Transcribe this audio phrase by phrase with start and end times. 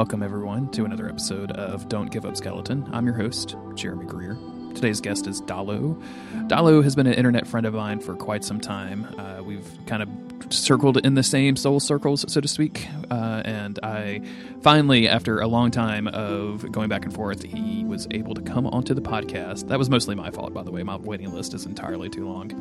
[0.00, 2.88] Welcome, everyone, to another episode of Don't Give Up Skeleton.
[2.90, 4.38] I'm your host, Jeremy Greer.
[4.74, 6.02] Today's guest is Dollow.
[6.48, 9.04] Dollow has been an internet friend of mine for quite some time.
[9.18, 10.08] Uh, we've kind of
[10.52, 12.88] circled in the same soul circles, so to speak.
[13.10, 14.22] Uh, and I
[14.62, 18.66] finally, after a long time of going back and forth, he was able to come
[18.66, 19.68] onto the podcast.
[19.68, 20.82] That was mostly my fault, by the way.
[20.82, 22.52] My waiting list is entirely too long.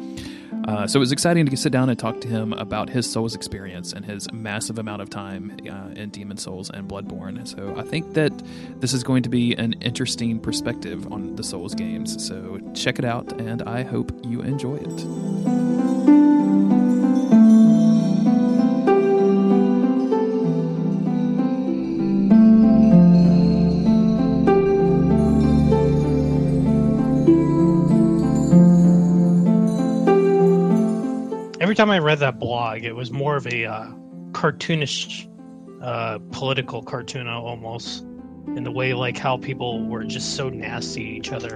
[0.67, 3.33] Uh, so it was exciting to sit down and talk to him about his Souls
[3.33, 7.47] experience and his massive amount of time uh, in Demon Souls and Bloodborne.
[7.47, 8.31] So I think that
[8.79, 12.25] this is going to be an interesting perspective on the Souls games.
[12.25, 15.68] So check it out, and I hope you enjoy it.
[31.79, 33.85] Time I read that blog, it was more of a uh,
[34.31, 35.29] cartoonish,
[35.81, 38.01] uh, political cartoon almost,
[38.47, 41.55] in the way like how people were just so nasty to each other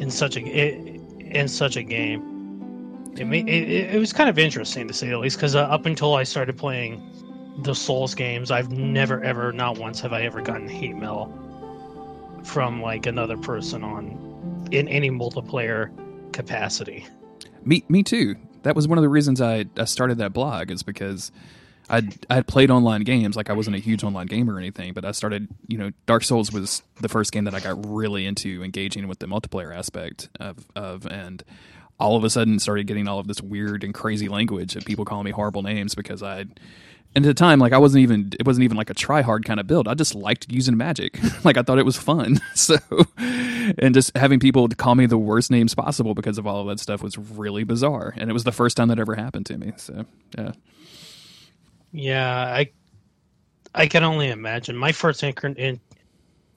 [0.00, 3.12] in such a in such a game.
[3.16, 6.16] It it, it was kind of interesting to say the least, because uh, up until
[6.16, 7.00] I started playing
[7.62, 11.32] the Souls games, I've never ever, not once, have I ever gotten hate mail
[12.42, 15.92] from like another person on in any multiplayer
[16.32, 17.06] capacity.
[17.64, 20.82] Me, me too that was one of the reasons I, I started that blog is
[20.82, 21.32] because
[21.88, 23.36] I I had played online games.
[23.36, 26.24] Like I wasn't a huge online gamer or anything, but I started you know Dark
[26.24, 30.28] Souls was the first game that I got really into engaging with the multiplayer aspect
[30.38, 31.42] of of and
[31.98, 35.04] all of a sudden started getting all of this weird and crazy language and people
[35.04, 36.46] calling me horrible names because I
[37.14, 39.44] and at the time like i wasn't even it wasn't even like a try hard
[39.44, 39.88] kind of build.
[39.88, 41.18] I just liked using magic.
[41.44, 42.38] Like i thought it was fun.
[42.54, 42.76] So
[43.78, 46.80] and just having people call me the worst names possible because of all of that
[46.80, 48.14] stuff was really bizarre.
[48.16, 49.72] And it was the first time that ever happened to me.
[49.76, 50.04] So
[50.36, 50.52] yeah.
[51.92, 52.70] Yeah i
[53.74, 54.76] i can only imagine.
[54.76, 55.80] My first in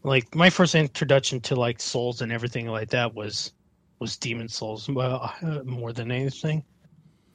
[0.04, 3.54] like my first introduction to like souls and everything like that was
[4.00, 5.34] was demon souls well
[5.64, 6.64] more than anything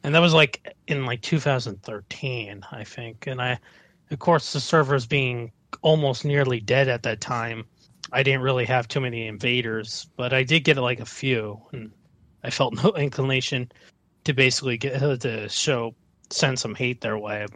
[0.02, 3.26] and that was like in like 2013 i think.
[3.26, 3.58] And i
[4.10, 7.66] of course the servers being almost nearly dead at that time.
[8.10, 11.60] I didn't really have too many invaders but i did get like a few.
[11.72, 11.90] And
[12.42, 13.70] i felt no inclination
[14.24, 15.94] to basically get uh, to show
[16.30, 17.46] send some hate their way.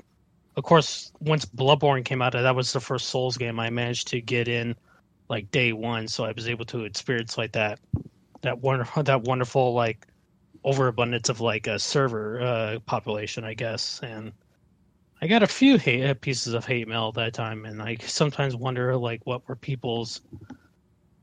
[0.56, 4.20] Of course once bloodborne came out that was the first souls game i managed to
[4.20, 4.74] get in
[5.28, 6.08] like day one.
[6.08, 7.78] So i was able to experience like that
[8.42, 10.06] that wonderful that wonderful like
[10.64, 14.00] overabundance of like a server uh, population, I guess.
[14.02, 14.32] And
[15.20, 18.56] I got a few hate, uh, pieces of hate mail that time, and I sometimes
[18.56, 20.20] wonder like what were people's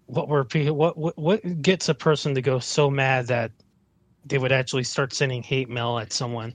[0.06, 3.52] what were what what what gets a person to go so mad that
[4.26, 6.54] they would actually start sending hate mail at someone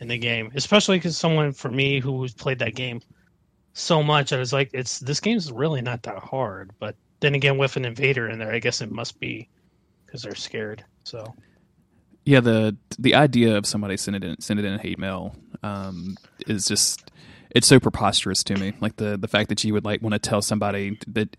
[0.00, 3.00] in the game, especially because someone for me who's played that game
[3.72, 6.70] so much, I was like, it's this game's really not that hard.
[6.78, 9.48] But then again, with an invader in there, I guess it must be
[10.04, 10.84] because they're scared.
[11.04, 11.34] So
[12.26, 16.16] yeah, the the idea of somebody sending in sending in hate mail um,
[16.46, 17.12] is just
[17.50, 18.74] it's so preposterous to me.
[18.80, 21.36] Like the the fact that you would like want to tell somebody that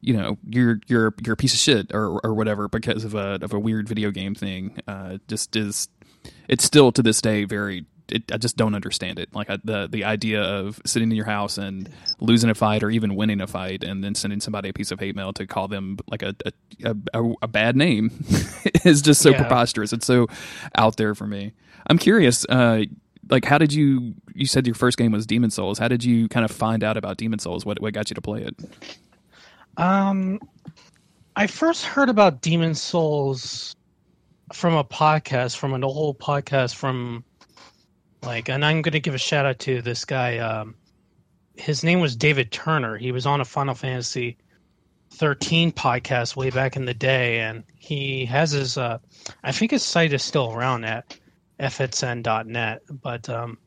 [0.00, 3.38] you know you're you're you're a piece of shit or or whatever because of a
[3.42, 5.88] of a weird video game thing uh, just is
[6.48, 9.34] it's still to this day very it, I just don't understand it.
[9.34, 11.88] Like I, the the idea of sitting in your house and
[12.20, 15.00] losing a fight or even winning a fight, and then sending somebody a piece of
[15.00, 16.34] hate mail to call them like a
[16.84, 18.10] a, a, a bad name
[18.84, 19.38] is just so yeah.
[19.38, 19.92] preposterous.
[19.92, 20.26] It's so
[20.74, 21.52] out there for me.
[21.86, 22.44] I'm curious.
[22.48, 22.84] Uh,
[23.30, 24.14] like, how did you?
[24.34, 25.78] You said your first game was Demon Souls.
[25.78, 27.64] How did you kind of find out about Demon Souls?
[27.64, 28.54] What what got you to play it?
[29.76, 30.40] Um,
[31.36, 33.74] I first heard about Demon Souls
[34.52, 37.24] from a podcast, from an old podcast from
[38.26, 40.38] like, and I'm going to give a shout out to this guy.
[40.38, 40.74] Um,
[41.56, 42.96] his name was David Turner.
[42.96, 44.36] He was on a Final Fantasy
[45.10, 48.76] 13 podcast way back in the day, and he has his.
[48.76, 48.98] Uh,
[49.42, 51.18] I think his site is still around at
[51.60, 53.58] fsn.net, but um,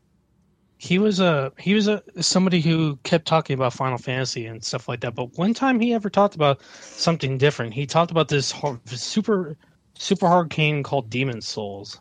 [0.78, 4.88] he was a he was a somebody who kept talking about Final Fantasy and stuff
[4.88, 5.16] like that.
[5.16, 7.74] But one time he ever talked about something different.
[7.74, 8.54] He talked about this
[8.96, 9.58] super
[9.96, 12.00] super hard game called Demon Souls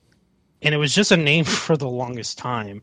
[0.63, 2.83] and it was just a name for the longest time.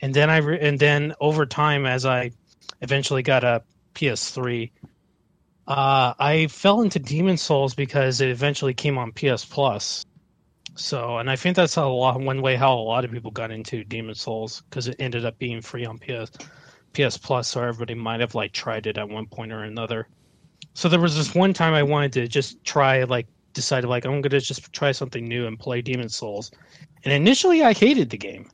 [0.00, 2.32] And then I re- and then over time, as I
[2.80, 3.62] eventually got a
[3.94, 4.70] PS3,
[5.68, 10.04] uh, I fell into Demon Souls because it eventually came on PS Plus.
[10.74, 13.50] So, and I think that's a lot one way how a lot of people got
[13.50, 16.30] into Demon Souls because it ended up being free on PS
[16.92, 20.08] PS Plus, so everybody might have like tried it at one point or another.
[20.74, 24.20] So there was this one time I wanted to just try like decided like I'm
[24.20, 26.50] gonna just try something new and play Demon Souls.
[27.04, 28.50] And initially I hated the game.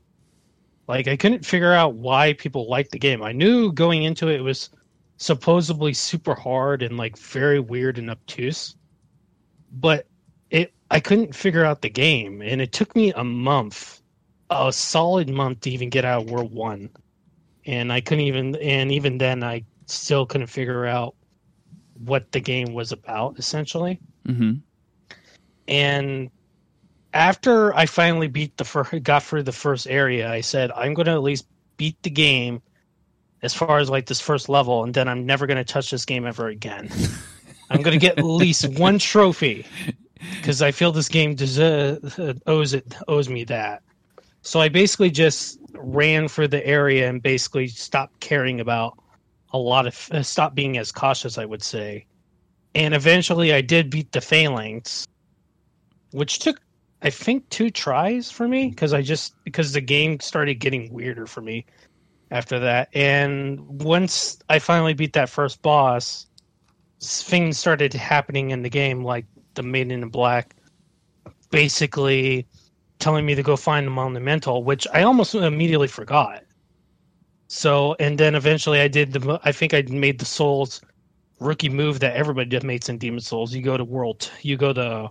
[0.89, 3.23] Like I couldn't figure out why people liked the game.
[3.23, 4.71] I knew going into it, it was
[5.19, 8.75] supposedly super hard and like very weird and obtuse.
[9.71, 10.07] But
[10.51, 14.01] it I couldn't figure out the game and it took me a month,
[14.51, 16.89] a solid month to even get out of World 1.
[17.67, 21.15] And I couldn't even and even then I still couldn't figure out
[22.05, 24.01] what the game was about essentially.
[24.27, 24.55] hmm
[25.69, 26.31] And
[27.13, 31.07] after I finally beat the first, got through the first area, I said I'm going
[31.07, 32.61] to at least beat the game
[33.43, 36.05] as far as like this first level, and then I'm never going to touch this
[36.05, 36.91] game ever again.
[37.71, 39.67] I'm going to get at least one trophy
[40.37, 43.83] because I feel this game deserves, owes it owes me that.
[44.43, 48.99] So I basically just ran for the area and basically stopped caring about
[49.53, 52.07] a lot of uh, stopped being as cautious, I would say.
[52.75, 55.07] And eventually, I did beat the phalanx,
[56.13, 56.61] which took
[57.01, 61.27] I think two tries for me because I just because the game started getting weirder
[61.27, 61.65] for me
[62.31, 62.89] after that.
[62.93, 66.27] And once I finally beat that first boss,
[67.01, 70.57] things started happening in the game, like the Maiden in Black,
[71.51, 72.47] basically
[72.99, 76.43] telling me to go find the Monumental, which I almost immediately forgot.
[77.47, 79.41] So, and then eventually I did the.
[79.45, 80.83] I think I made the Souls
[81.41, 83.55] rookie move that everybody did makes in Demon Souls.
[83.55, 85.11] You go to World, you go to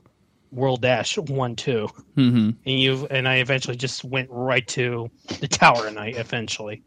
[0.51, 5.09] World Dash one two, hmm and you and I eventually just went right to
[5.39, 6.15] the Tower Knight.
[6.17, 6.83] Eventually,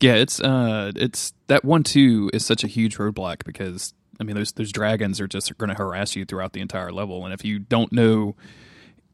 [0.00, 4.36] Yeah, it's uh, it's that one two is such a huge roadblock because I mean
[4.36, 7.44] those those dragons are just going to harass you throughout the entire level, and if
[7.44, 8.34] you don't know,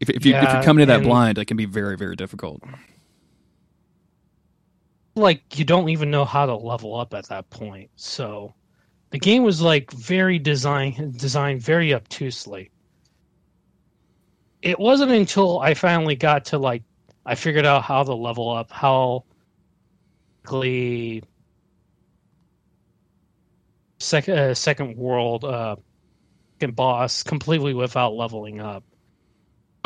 [0.01, 2.63] if if you if you're coming to that blind, it can be very very difficult.
[5.17, 7.91] like you don't even know how to level up at that point.
[7.97, 8.55] So,
[9.11, 12.71] the game was like very design designed very obtusely.
[14.63, 16.85] It wasn't until I finally got to like
[17.27, 19.25] I figured out how to level up, how
[20.45, 21.23] quickly
[24.01, 25.77] second uh, second world uh
[26.61, 28.85] second boss completely without leveling up.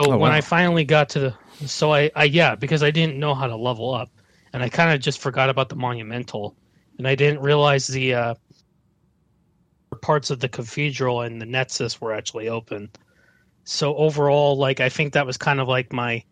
[0.01, 0.33] So Oh, when wow.
[0.33, 3.57] I finally got to the so I, I yeah, because I didn't know how to
[3.57, 4.11] level up
[4.53, 6.57] and I kind of just forgot about the monumental
[6.99, 8.35] and I didn't realize the uh
[9.97, 12.91] parts of the cathedral and the nexus were actually open.
[13.65, 16.25] So overall like I think that was kind of like my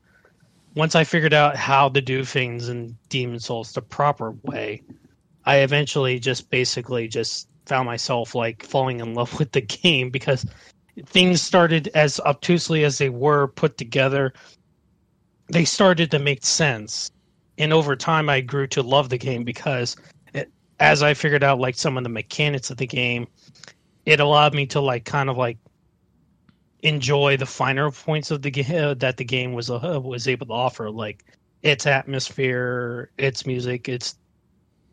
[0.75, 4.83] once I figured out how to do things in Demon Souls the proper way,
[5.45, 10.47] I eventually just basically just found myself like falling in love with the game because
[11.07, 14.33] things started as obtusely as they were put together.
[15.49, 17.11] They started to make sense.
[17.59, 19.97] And over time, I grew to love the game because
[20.81, 23.29] as I figured out like some of the mechanics of the game,
[24.07, 25.59] it allowed me to like kind of like
[26.83, 30.53] enjoy the finer points of the game that the game was uh, was able to
[30.53, 31.25] offer, like
[31.63, 34.17] its atmosphere, its music, its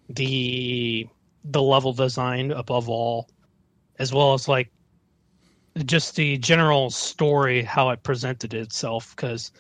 [0.09, 1.07] the
[1.45, 3.29] the level design above all,
[3.99, 4.69] as well as like
[5.85, 9.15] just the general story how it presented itself.
[9.15, 9.51] Because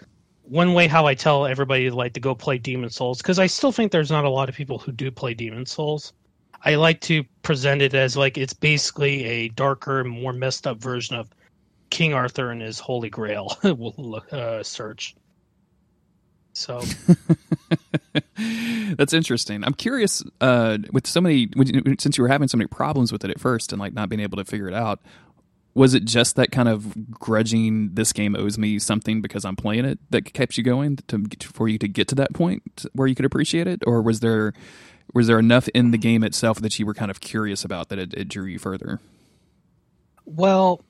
[0.43, 3.71] one way how I tell everybody like to go play Demon Souls, because I still
[3.71, 6.13] think there's not a lot of people who do play Demon Souls.
[6.63, 11.15] I like to present it as like it's basically a darker, more messed up version
[11.15, 11.29] of
[11.89, 13.57] King Arthur and his Holy Grail
[14.31, 15.15] uh, search.
[16.53, 16.81] So
[18.95, 19.63] That's interesting.
[19.63, 20.23] I'm curious.
[20.41, 21.49] Uh, with so many,
[21.99, 24.19] since you were having so many problems with it at first and like not being
[24.19, 24.99] able to figure it out,
[25.73, 27.93] was it just that kind of grudging?
[27.93, 31.67] This game owes me something because I'm playing it that kept you going to for
[31.67, 34.53] you to get to that point where you could appreciate it, or was there
[35.13, 37.99] was there enough in the game itself that you were kind of curious about that
[37.99, 38.99] it, it drew you further?
[40.25, 40.85] Well,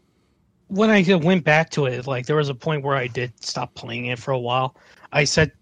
[0.68, 3.76] when I went back to it, like there was a point where I did stop
[3.76, 4.76] playing it for a while.
[5.12, 5.54] I said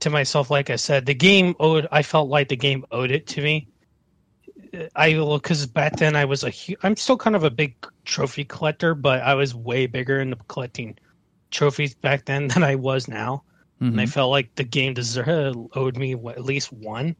[0.00, 1.88] to myself, like I said, the game owed.
[1.92, 3.68] I felt like the game owed it to me.
[4.94, 6.52] I because back then I was a.
[6.82, 10.96] I'm still kind of a big trophy collector, but I was way bigger into collecting
[11.50, 13.44] trophies back then than I was now,
[13.92, 14.10] and I Mhm.
[14.12, 17.16] felt like the game deserved owed me what, at least one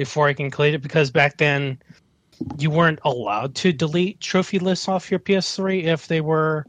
[0.00, 1.78] before I can complete it because back then
[2.56, 6.64] you weren't allowed to delete trophy lists off your PS3 if they were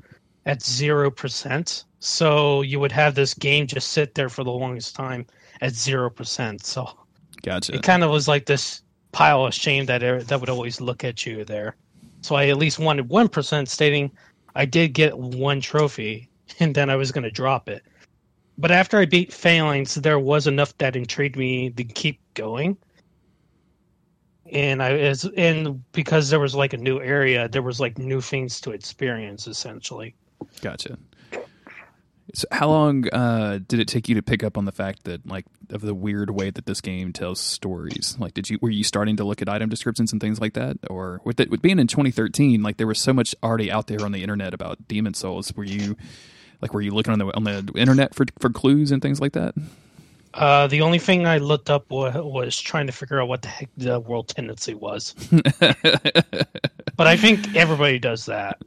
[0.45, 1.85] at zero percent.
[1.99, 5.25] So you would have this game just sit there for the longest time
[5.61, 6.65] at zero percent.
[6.65, 6.89] So
[7.41, 7.73] Gotcha.
[7.73, 8.81] it kind of was like this
[9.13, 11.77] pile of shame that er- that would always look at you there.
[12.19, 14.11] So I at least wanted one percent, stating
[14.55, 16.27] I did get one trophy,
[16.59, 17.81] and then I was going to drop it.
[18.57, 22.75] But after I beat Phalanx, there was enough that intrigued me to keep going.
[24.51, 28.21] And I is and because there was like a new area, there was like new
[28.21, 30.13] things to experience essentially.
[30.61, 30.97] Gotcha.
[32.33, 35.25] So how long uh, did it take you to pick up on the fact that
[35.27, 38.15] like of the weird way that this game tells stories?
[38.19, 40.77] Like, did you were you starting to look at item descriptions and things like that,
[40.89, 44.03] or with it with being in 2013, like there was so much already out there
[44.05, 45.53] on the internet about Demon Souls.
[45.55, 45.97] Were you
[46.61, 49.33] like were you looking on the on the internet for for clues and things like
[49.33, 49.53] that?
[50.33, 53.49] Uh, the only thing I looked up was, was trying to figure out what the
[53.49, 55.13] heck the world tendency was.
[55.59, 58.61] but I think everybody does that.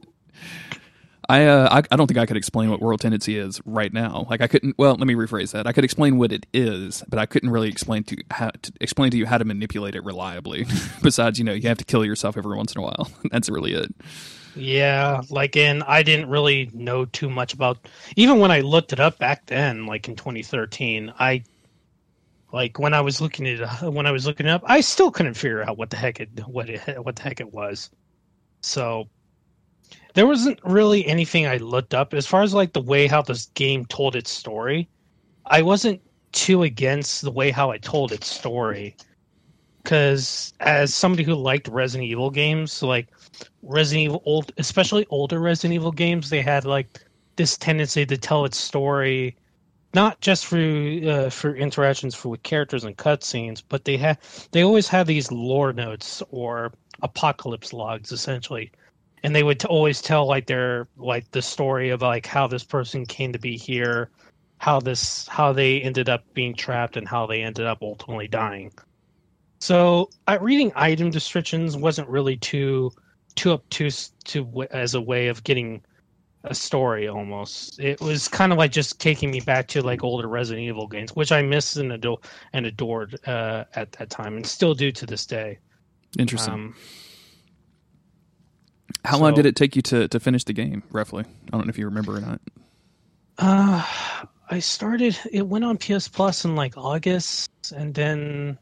[1.29, 4.27] I, uh, I I don't think I could explain what world tendency is right now.
[4.29, 4.77] Like I couldn't.
[4.77, 5.67] Well, let me rephrase that.
[5.67, 9.11] I could explain what it is, but I couldn't really explain to how to explain
[9.11, 10.65] to you how to manipulate it reliably.
[11.01, 13.09] Besides, you know, you have to kill yourself every once in a while.
[13.31, 13.93] That's really it.
[14.55, 17.77] Yeah, like in I didn't really know too much about.
[18.15, 21.43] Even when I looked it up back then, like in 2013, I
[22.55, 25.33] like when I was looking at uh, when I was looking up, I still couldn't
[25.33, 27.91] figure out what the heck it what it what the heck it was.
[28.61, 29.09] So
[30.13, 33.47] there wasn't really anything I looked up as far as like the way how this
[33.55, 34.87] game told its story.
[35.47, 38.95] I wasn't too against the way how it told its story
[39.83, 43.09] because as somebody who liked Resident Evil games, like
[43.63, 47.01] Resident Evil old, especially older Resident Evil games, they had like
[47.35, 49.35] this tendency to tell its story
[49.95, 54.19] not just for uh, for interactions for with characters and cutscenes, but they have
[54.51, 58.71] they always have these lore notes or apocalypse logs essentially.
[59.23, 62.63] And they would t- always tell like their like the story of like how this
[62.63, 64.11] person came to be here
[64.59, 68.71] how this how they ended up being trapped and how they ended up ultimately dying.
[69.61, 72.91] So uh, reading item descriptions wasn't really too
[73.35, 75.81] too obtuse to as a way of getting
[76.45, 80.27] a story almost it was kind of like just taking me back to like older
[80.27, 82.19] resident evil games which i missed and, adore,
[82.53, 85.57] and adored uh, at that time and still do to this day
[86.17, 86.75] interesting um,
[89.05, 91.23] how so, long did it take you to, to finish the game, roughly?
[91.23, 92.41] I don't know if you remember or not.
[93.37, 93.85] Uh,
[94.49, 98.57] I started, it went on PS Plus in like August, and then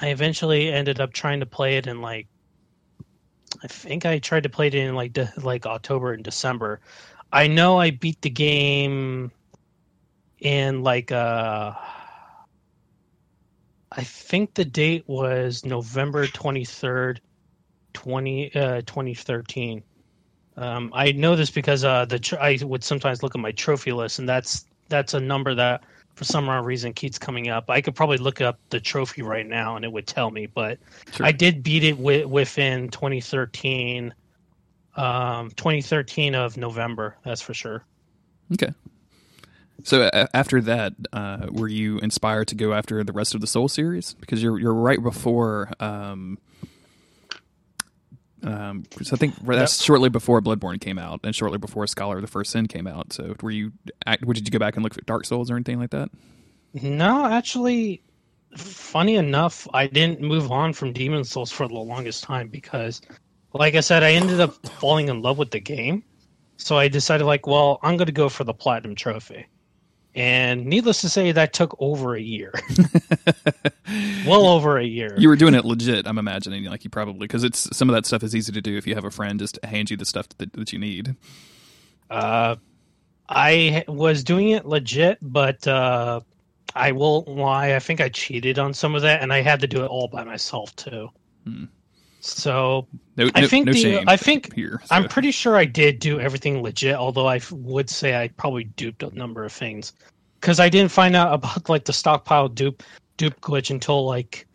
[0.00, 2.26] I eventually ended up trying to play it in like,
[3.62, 6.80] I think I tried to play it in like de- like October and December.
[7.32, 9.32] I know I beat the game
[10.38, 11.72] in like uh
[13.92, 17.18] I think the date was November 23rd,
[17.94, 19.82] 20, uh, 2013.
[20.56, 23.92] Um, I know this because uh, the tr- I would sometimes look at my trophy
[23.92, 25.84] list, and that's that's a number that
[26.16, 27.68] for some reason keeps coming up.
[27.68, 30.46] I could probably look up the trophy right now, and it would tell me.
[30.46, 30.78] But
[31.12, 31.26] sure.
[31.26, 34.14] I did beat it wi- within 2013,
[34.96, 37.16] um, 2013 of November.
[37.22, 37.84] That's for sure.
[38.54, 38.72] Okay.
[39.84, 43.46] So uh, after that, uh, were you inspired to go after the rest of the
[43.46, 44.14] Soul series?
[44.14, 46.38] Because you're you're right before um,
[48.46, 49.84] um, so I think that's yep.
[49.84, 53.12] shortly before Bloodborne came out, and shortly before Scholar of the First Sin came out.
[53.12, 53.72] So were you?
[54.06, 56.10] Did you go back and look at Dark Souls or anything like that?
[56.74, 58.02] No, actually,
[58.56, 63.00] funny enough, I didn't move on from Demon Souls for the longest time because,
[63.52, 66.04] like I said, I ended up falling in love with the game.
[66.56, 69.46] So I decided, like, well, I'm going to go for the platinum trophy.
[70.16, 72.52] And needless to say, that took over a year.
[74.26, 75.14] well over a year.
[75.18, 76.64] You were doing it legit, I'm imagining.
[76.64, 78.94] Like you probably, because it's some of that stuff is easy to do if you
[78.94, 81.16] have a friend just hand you the stuff that, that you need.
[82.10, 82.56] Uh,
[83.28, 86.20] I was doing it legit, but uh,
[86.74, 87.74] I will lie.
[87.74, 90.08] I think I cheated on some of that, and I had to do it all
[90.08, 91.10] by myself too.
[91.44, 91.64] Hmm.
[92.20, 94.80] So no, I think no the, I think here.
[94.84, 94.94] So.
[94.94, 96.96] I'm pretty sure I did do everything legit.
[96.96, 99.92] Although I would say I probably duped a number of things
[100.40, 102.82] because I didn't find out about like the stockpile dupe
[103.16, 104.46] dupe glitch until like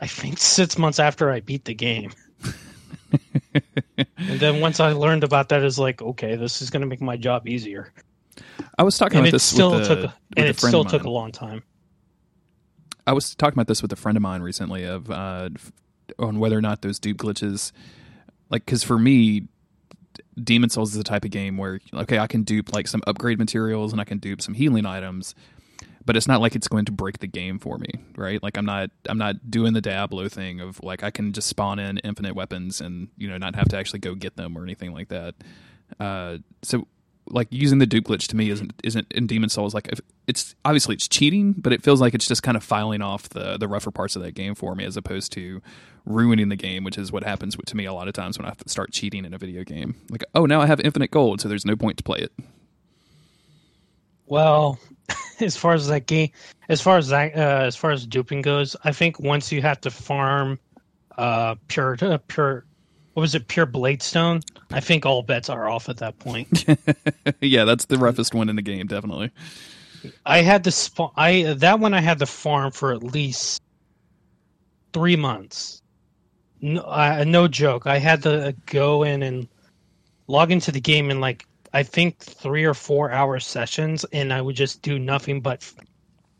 [0.00, 2.12] I think six months after I beat the game.
[3.54, 7.00] and then once I learned about that, is like okay, this is going to make
[7.00, 7.92] my job easier.
[8.78, 11.32] I was talking and about this still with took, and it still took a long
[11.32, 11.62] time.
[13.06, 15.48] I was talking about this with a friend of mine recently of uh,
[16.18, 17.72] on whether or not those dupe glitches,
[18.50, 19.48] like, because for me,
[20.42, 23.38] Demon Souls is the type of game where okay, I can dupe like some upgrade
[23.38, 25.34] materials and I can dupe some healing items,
[26.04, 28.42] but it's not like it's going to break the game for me, right?
[28.42, 31.78] Like I'm not I'm not doing the Diablo thing of like I can just spawn
[31.78, 34.92] in infinite weapons and you know not have to actually go get them or anything
[34.92, 35.34] like that.
[35.98, 36.86] Uh, so
[37.30, 39.88] like using the dupe glitch to me isn't isn't in Demon Souls like
[40.26, 43.56] it's obviously it's cheating, but it feels like it's just kind of filing off the
[43.56, 45.62] the rougher parts of that game for me as opposed to
[46.04, 48.54] ruining the game, which is what happens to me a lot of times when I
[48.66, 49.94] start cheating in a video game.
[50.10, 52.32] Like, oh, now I have infinite gold, so there's no point to play it.
[54.26, 54.78] Well,
[55.40, 56.30] as far as that game,
[56.68, 59.80] as far as that, uh, as far as duping goes, I think once you have
[59.82, 60.58] to farm
[61.16, 62.64] uh, pure uh, pure
[63.18, 64.44] what was it, Pure Bladestone?
[64.70, 66.64] I think all bets are off at that point.
[67.40, 69.32] yeah, that's the roughest one in the game, definitely.
[70.24, 73.60] I had the sp- I that one I had the farm for at least
[74.92, 75.82] three months.
[76.60, 77.88] No, uh, no joke.
[77.88, 79.48] I had to go in and
[80.28, 84.40] log into the game in like I think three or four hour sessions, and I
[84.40, 85.68] would just do nothing but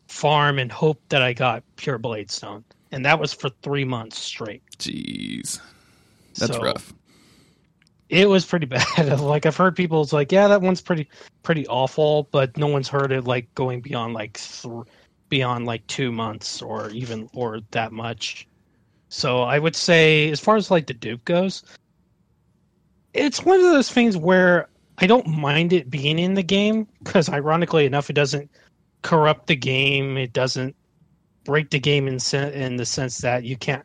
[0.07, 4.63] farm and hope that I got pure Bladestone, and that was for three months straight.
[4.79, 5.59] Jeez,
[6.39, 6.93] that's So, rough.
[8.09, 9.21] It was pretty bad.
[9.21, 11.09] like I've heard people, it's like, yeah, that one's pretty
[11.43, 14.85] pretty awful, but no one's heard it like going beyond like th-
[15.29, 18.49] beyond like two months or even or that much.
[19.11, 21.63] So I would say, as far as like the dupe goes,
[23.15, 24.69] it's one of those things where
[24.99, 28.51] I don't mind it being in the game because, ironically enough, it doesn't
[29.03, 30.17] corrupt the game.
[30.17, 30.75] It doesn't
[31.45, 33.85] break the game in sen- in the sense that you can't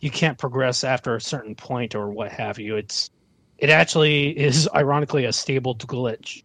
[0.00, 2.76] you can't progress after a certain point or what have you.
[2.76, 3.10] It's
[3.58, 6.42] it actually is ironically a stable glitch.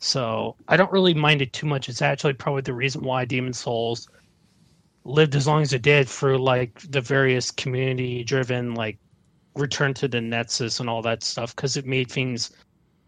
[0.00, 1.88] So I don't really mind it too much.
[1.88, 4.08] It's actually probably the reason why Demon Souls
[5.04, 8.98] lived as long as it did through like the various community driven like
[9.54, 12.50] return to the Nexus and all that stuff because it made things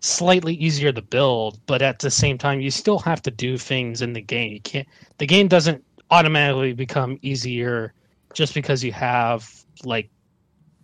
[0.00, 4.02] slightly easier to build, but at the same time you still have to do things
[4.02, 4.52] in the game.
[4.52, 7.92] You can't the game doesn't automatically become easier
[8.36, 9.50] just because you have
[9.82, 10.10] like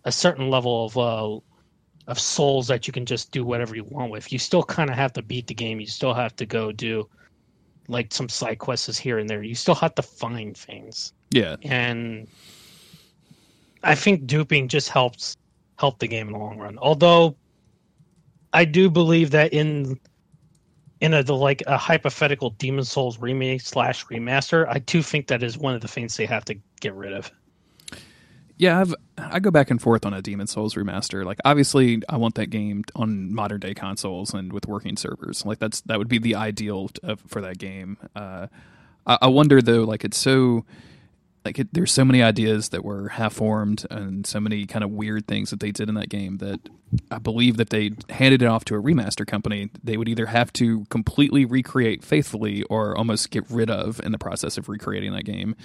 [0.05, 1.39] a certain level of uh
[2.07, 4.33] of souls that you can just do whatever you want with.
[4.33, 5.79] You still kind of have to beat the game.
[5.79, 7.07] You still have to go do
[7.87, 9.41] like some side quests here and there.
[9.41, 12.27] You still have to find things Yeah, and
[13.83, 15.37] I think duping just helps
[15.77, 16.77] help the game in the long run.
[16.79, 17.37] Although
[18.51, 19.99] I do believe that in
[21.01, 25.43] in a the, like a hypothetical Demon Souls remake slash remaster, I do think that
[25.43, 27.31] is one of the things they have to get rid of.
[28.57, 28.79] Yeah.
[28.79, 31.23] I've I go back and forth on a Demon Souls remaster.
[31.23, 35.45] Like, obviously, I want that game on modern day consoles and with working servers.
[35.45, 36.89] Like, that's that would be the ideal
[37.27, 37.97] for that game.
[38.15, 38.47] Uh,
[39.05, 40.65] I, I wonder though, like, it's so
[41.45, 44.91] like it, there's so many ideas that were half formed and so many kind of
[44.91, 46.59] weird things that they did in that game that
[47.11, 50.53] I believe that they handed it off to a remaster company, they would either have
[50.53, 55.25] to completely recreate faithfully or almost get rid of in the process of recreating that
[55.25, 55.55] game.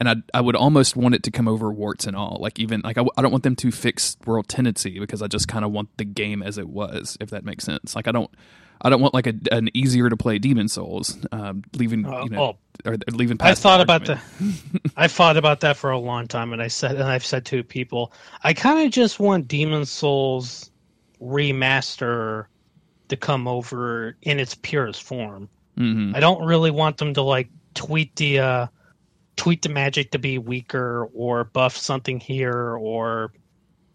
[0.00, 2.38] And I, I would almost want it to come over warts and all.
[2.40, 5.46] Like even like I, I don't want them to fix world tendency because I just
[5.46, 7.94] kind of want the game as it was, if that makes sense.
[7.94, 8.30] Like I don't,
[8.82, 12.30] I don't want like a, an easier to play Demon Souls, um, leaving Uh, you
[12.30, 13.36] know, oh, or leaving.
[13.40, 14.18] I thought the about the
[14.96, 17.62] I thought about that for a long time and I said and I've said to
[17.62, 20.70] people, I kind of just want Demon Souls
[21.22, 22.46] remaster
[23.08, 25.48] to come over in its purest form.
[25.78, 26.14] Mhm.
[26.16, 28.66] I don't really want them to like tweak the uh,
[29.36, 33.32] tweak the magic to be weaker or buff something here or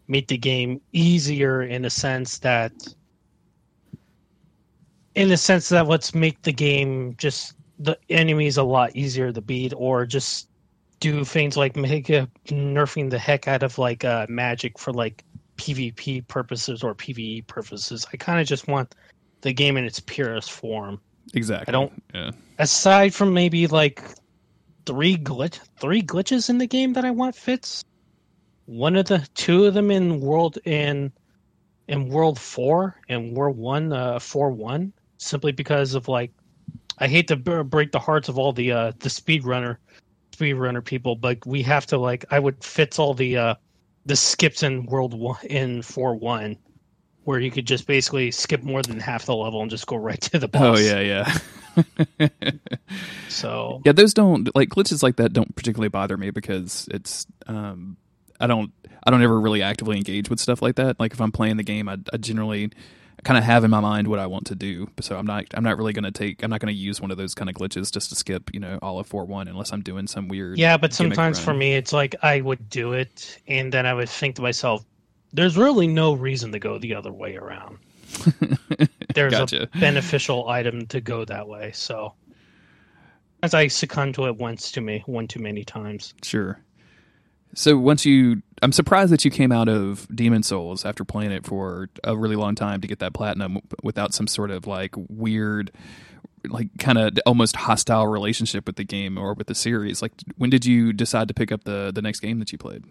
[0.08, 2.72] make the game easier in a sense that
[5.14, 9.40] in the sense that let's make the game just the enemies a lot easier to
[9.40, 10.48] beat or just
[11.00, 15.24] do things like make a, nerfing the heck out of like uh, magic for like
[15.56, 18.06] PvP purposes or PvE purposes.
[18.12, 18.94] I kind of just want
[19.40, 21.00] the game in its purest form
[21.34, 21.68] Exactly.
[21.68, 22.30] I don't- Yeah.
[22.58, 24.02] aside from maybe like
[24.86, 27.82] three glitch three glitches in the game that I want fits.
[28.66, 31.12] One of the two of them in world in
[31.88, 36.32] in world four and world one uh four one simply because of like
[36.98, 39.78] I hate to b- break the hearts of all the uh the speedrunner
[40.32, 43.54] speedrunner people, but we have to like I would fits all the uh
[44.06, 46.56] the skips in world one in four one
[47.24, 50.20] where you could just basically skip more than half the level and just go right
[50.20, 50.78] to the boss.
[50.78, 52.28] Oh yeah, yeah.
[53.28, 57.96] So yeah, those don't like glitches like that don't particularly bother me because it's um
[58.40, 58.72] I don't
[59.06, 60.98] I don't ever really actively engage with stuff like that.
[60.98, 62.70] Like if I'm playing the game, I, I generally
[63.22, 64.88] kind of have in my mind what I want to do.
[65.00, 67.10] So I'm not I'm not really going to take I'm not going to use one
[67.10, 69.72] of those kind of glitches just to skip you know all of four one unless
[69.72, 70.58] I'm doing some weird.
[70.58, 74.08] Yeah, but sometimes for me, it's like I would do it, and then I would
[74.08, 74.84] think to myself,
[75.32, 77.78] "There's really no reason to go the other way around.
[79.14, 79.64] There's Gotcha.
[79.72, 82.14] a beneficial item to go that way." So,
[83.42, 86.14] as I succumb to it once too many, one too many times.
[86.22, 86.60] Sure.
[87.54, 91.44] So once you, I'm surprised that you came out of Demon Souls after playing it
[91.44, 95.72] for a really long time to get that platinum without some sort of like weird,
[96.48, 100.00] like kind of almost hostile relationship with the game or with the series.
[100.00, 102.84] Like, when did you decide to pick up the the next game that you played?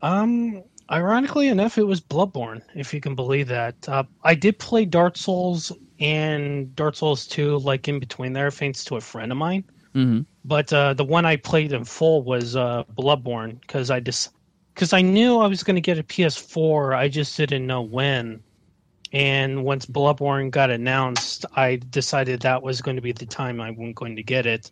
[0.00, 3.88] Um, ironically enough, it was Bloodborne, if you can believe that.
[3.88, 8.84] Uh, I did play Dark Souls and Dark Souls 2, like in between there, thanks
[8.84, 9.64] to a friend of mine.
[9.94, 10.22] Mm-hmm.
[10.44, 14.30] But uh, the one I played in full was uh, Bloodborne because I just
[14.74, 16.96] because I knew I was going to get a PS4.
[16.96, 18.42] I just didn't know when.
[19.12, 23.70] And once Bloodborne got announced, I decided that was going to be the time I
[23.70, 24.70] was going to get it.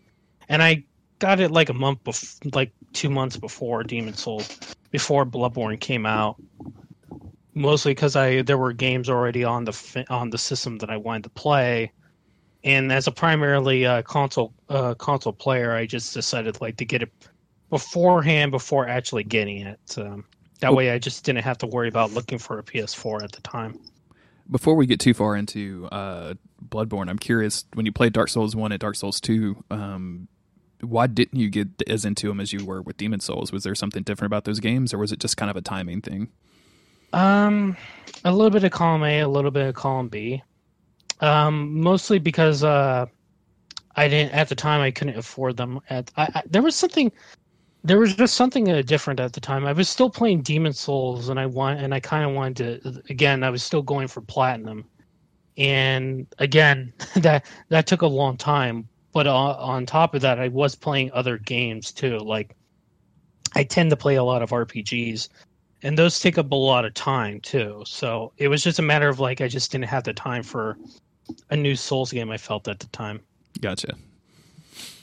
[0.49, 0.85] And I
[1.19, 6.07] got it like a month before, like two months before Demon Souls, before Bloodborne came
[6.07, 6.37] out.
[7.55, 11.25] Mostly because I there were games already on the on the system that I wanted
[11.25, 11.93] to play,
[12.63, 17.03] and as a primarily uh, console uh, console player, I just decided like to get
[17.03, 17.11] it
[17.69, 19.81] beforehand before actually getting it.
[19.97, 20.25] Um,
[20.61, 23.41] that way, I just didn't have to worry about looking for a PS4 at the
[23.41, 23.81] time.
[24.51, 26.35] Before we get too far into uh,
[26.69, 29.65] Bloodborne, I'm curious when you played Dark Souls one and Dark Souls two.
[29.71, 30.29] Um,
[30.81, 33.53] why didn't you get as into them as you were with Demon Souls?
[33.53, 36.01] Was there something different about those games, or was it just kind of a timing
[36.01, 36.29] thing?
[37.13, 37.77] Um,
[38.25, 40.43] a little bit of column A, a little bit of column B.
[41.21, 43.07] Um, mostly because uh,
[43.97, 45.81] I didn't at the time I couldn't afford them.
[45.91, 47.13] At I, I, there was something,
[47.85, 49.67] there was just something uh, different at the time.
[49.67, 53.03] I was still playing Demon Souls, and I want and I kind of wanted to.
[53.11, 54.87] Again, I was still going for platinum,
[55.59, 58.89] and again that that took a long time.
[59.13, 62.19] But on, on top of that, I was playing other games too.
[62.19, 62.55] Like
[63.55, 65.29] I tend to play a lot of RPGs,
[65.83, 67.83] and those take up a lot of time too.
[67.87, 70.77] So it was just a matter of like I just didn't have the time for
[71.51, 72.31] a new Souls game.
[72.31, 73.21] I felt at the time.
[73.61, 73.95] Gotcha.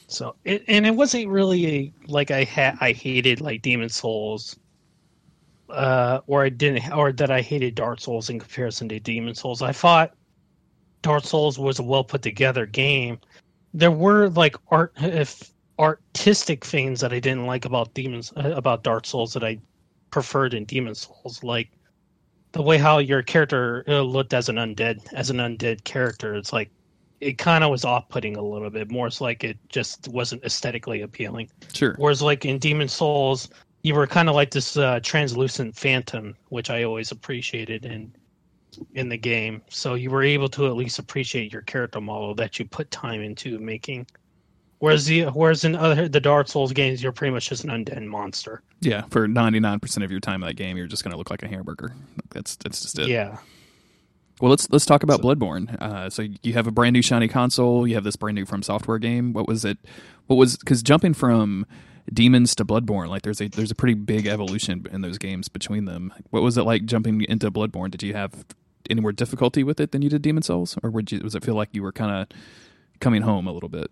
[0.08, 4.56] So it and it wasn't really a, like I had I hated like Demon Souls,
[5.70, 9.62] uh, or I didn't or that I hated Dark Souls in comparison to Demon Souls.
[9.62, 10.14] I thought
[11.02, 13.20] Dark Souls was a well put together game.
[13.74, 19.06] There were like art if artistic things that I didn't like about Demons about Dark
[19.06, 19.60] Souls that I
[20.10, 21.70] preferred in Demon Souls, like
[22.54, 26.36] the way how your character uh, looked as an undead as an undead character.
[26.36, 26.72] It's like
[27.20, 28.92] it kind of was off-putting a little bit.
[28.92, 31.50] More it's like it just wasn't aesthetically appealing.
[31.74, 31.96] Sure.
[31.98, 33.50] Whereas like in Demon Souls,
[33.84, 38.14] you were kind of like this uh, translucent phantom, which I always appreciated in
[38.94, 39.62] in the game.
[39.70, 43.22] So you were able to at least appreciate your character model that you put time
[43.22, 44.08] into making.
[44.80, 48.06] Whereas the whereas in other the Dark Souls games, you're pretty much just an undead
[48.06, 48.62] monster.
[48.82, 51.18] Yeah, for ninety nine percent of your time in that game, you're just going to
[51.18, 51.94] look like a hamburger.
[52.30, 53.08] That's that's just it.
[53.08, 53.38] Yeah.
[54.40, 55.82] Well, let's let's talk about so, Bloodborne.
[55.82, 57.88] Uh, so you have a brand new shiny console.
[57.88, 59.34] You have this brand new From Software game.
[59.34, 59.80] What was it?
[60.28, 61.66] What was because jumping from
[62.14, 65.86] Demons to Bloodborne, like there's a there's a pretty big evolution in those games between
[65.86, 66.14] them.
[66.30, 67.90] What was it like jumping into Bloodborne?
[67.90, 68.46] Did you have
[68.90, 71.44] any more difficulty with it than you did Demon Souls, or would you, was it
[71.44, 72.38] feel like you were kind of
[73.00, 73.92] coming home a little bit?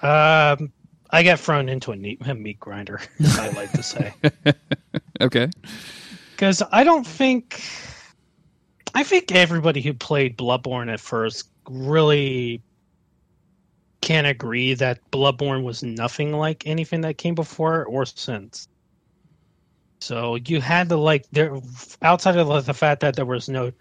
[0.00, 0.72] Um,
[1.10, 4.14] I got thrown into a, neat, a meat grinder, as I like to say.
[5.20, 5.50] okay.
[6.32, 7.62] Because I don't think,
[8.94, 12.62] I think everybody who played Bloodborne at first really
[14.00, 18.68] can't agree that Bloodborne was nothing like anything that came before or since.
[20.00, 21.58] So you had to like there
[22.02, 23.72] outside of the fact that there was no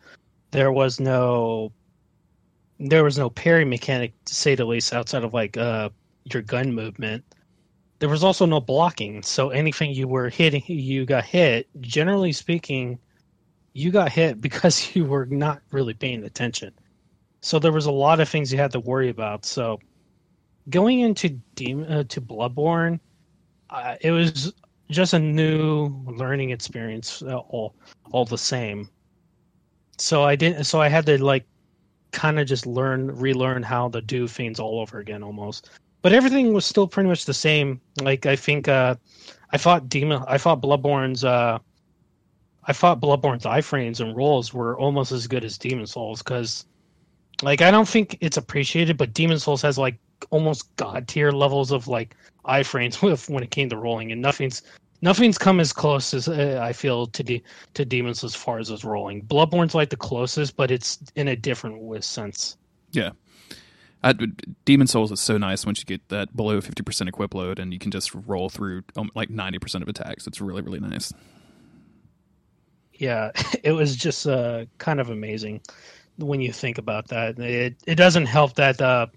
[0.51, 1.71] there was no
[2.79, 5.89] there was no parry mechanic to say the least outside of like uh
[6.25, 7.23] your gun movement.
[7.99, 11.67] There was also no blocking, so anything you were hitting, you got hit.
[11.81, 12.99] Generally speaking,
[13.73, 16.73] you got hit because you were not really paying attention.
[17.41, 19.45] So there was a lot of things you had to worry about.
[19.45, 19.79] So
[20.69, 22.99] going into Demon uh, to Bloodborne,
[23.69, 24.53] uh, it was
[24.89, 27.75] just a new learning experience, uh, all
[28.11, 28.89] all the same.
[29.97, 30.63] So I didn't.
[30.65, 31.45] So I had to like
[32.11, 35.69] kind of just learn, relearn how to do things all over again, almost
[36.01, 37.81] but everything was still pretty much the same.
[38.01, 38.95] Like I think uh,
[39.51, 41.59] I fought Demon, I fought Bloodborne's, uh,
[42.63, 46.65] I fought Bloodborne's iframes and rolls were almost as good as Demon Souls because,
[47.41, 49.97] like, I don't think it's appreciated, but Demon Souls has like
[50.29, 52.15] almost god tier levels of like
[52.47, 54.61] iframes with when it came to rolling, and nothing's
[55.01, 57.43] nothing's come as close as uh, I feel to de-
[57.75, 59.23] to Demons as far as its rolling.
[59.23, 62.57] Bloodborne's like the closest, but it's in a different sense.
[62.91, 63.11] Yeah,
[64.03, 64.13] I,
[64.65, 67.79] Demon Souls is so nice once you get that below 50% equip load and you
[67.79, 70.27] can just roll through um, like 90% of attacks.
[70.27, 71.11] It's really, really nice.
[72.93, 73.31] Yeah,
[73.63, 75.61] it was just uh, kind of amazing
[76.17, 77.37] when you think about that.
[77.39, 79.07] It it doesn't help that uh,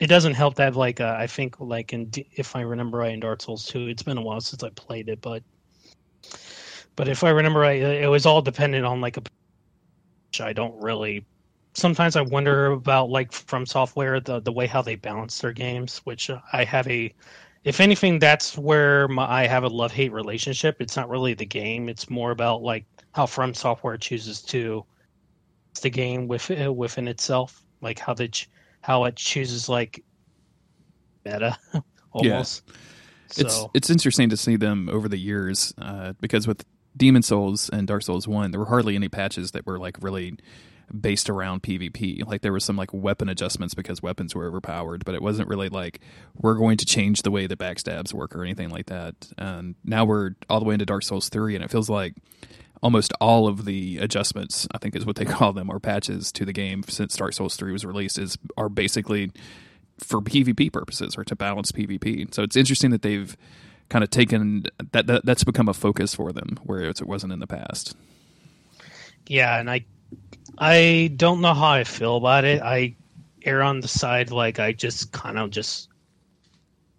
[0.00, 3.20] it doesn't help that like uh, I think like in if I remember right in
[3.20, 5.42] Dark Souls 2, it's been a while since I played it, but
[6.96, 9.22] but if I remember right, it was all dependent on like a
[10.40, 11.24] I don't really
[11.74, 15.98] sometimes I wonder about like from software the the way how they balance their games,
[16.04, 17.12] which I have a
[17.64, 20.76] if anything that's where my, I have a love hate relationship.
[20.80, 22.84] It's not really the game; it's more about like
[23.14, 24.84] how From Software chooses to
[25.82, 28.28] the game with uh, within itself, like how the
[28.80, 30.04] how it chooses like
[31.24, 31.58] meta
[32.12, 32.62] almost.
[32.66, 32.74] Yeah.
[33.30, 36.64] So It's it's interesting to see them over the years uh, because with
[36.96, 40.38] Demon Souls and Dark Souls One, there were hardly any patches that were like really
[40.98, 42.26] based around PvP.
[42.26, 45.68] Like there were some like weapon adjustments because weapons were overpowered, but it wasn't really
[45.68, 46.00] like
[46.34, 49.14] we're going to change the way the backstabs work or anything like that.
[49.36, 52.14] And now we're all the way into Dark Souls Three, and it feels like
[52.82, 56.44] almost all of the adjustments, I think is what they call them, or patches to
[56.44, 59.30] the game since Dark Souls Three was released, is are basically
[59.98, 62.32] for PvP purposes or to balance PvP.
[62.32, 63.36] So it's interesting that they've
[63.88, 67.40] kind of taken that, that that's become a focus for them, whereas it wasn't in
[67.40, 67.96] the past.
[69.26, 69.84] yeah, and I
[70.58, 72.62] I don't know how I feel about it.
[72.62, 72.96] I
[73.44, 75.87] err on the side like I just kind of just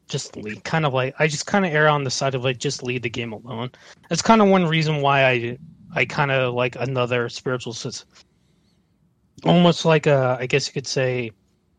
[0.10, 2.58] just leave, kind of like I just kind of err on the side of like
[2.58, 3.72] just leave the game alone.
[4.10, 5.58] That's kind of one reason why I
[5.96, 8.08] I kind of like another spiritual system,
[9.46, 11.32] almost like a I guess you could say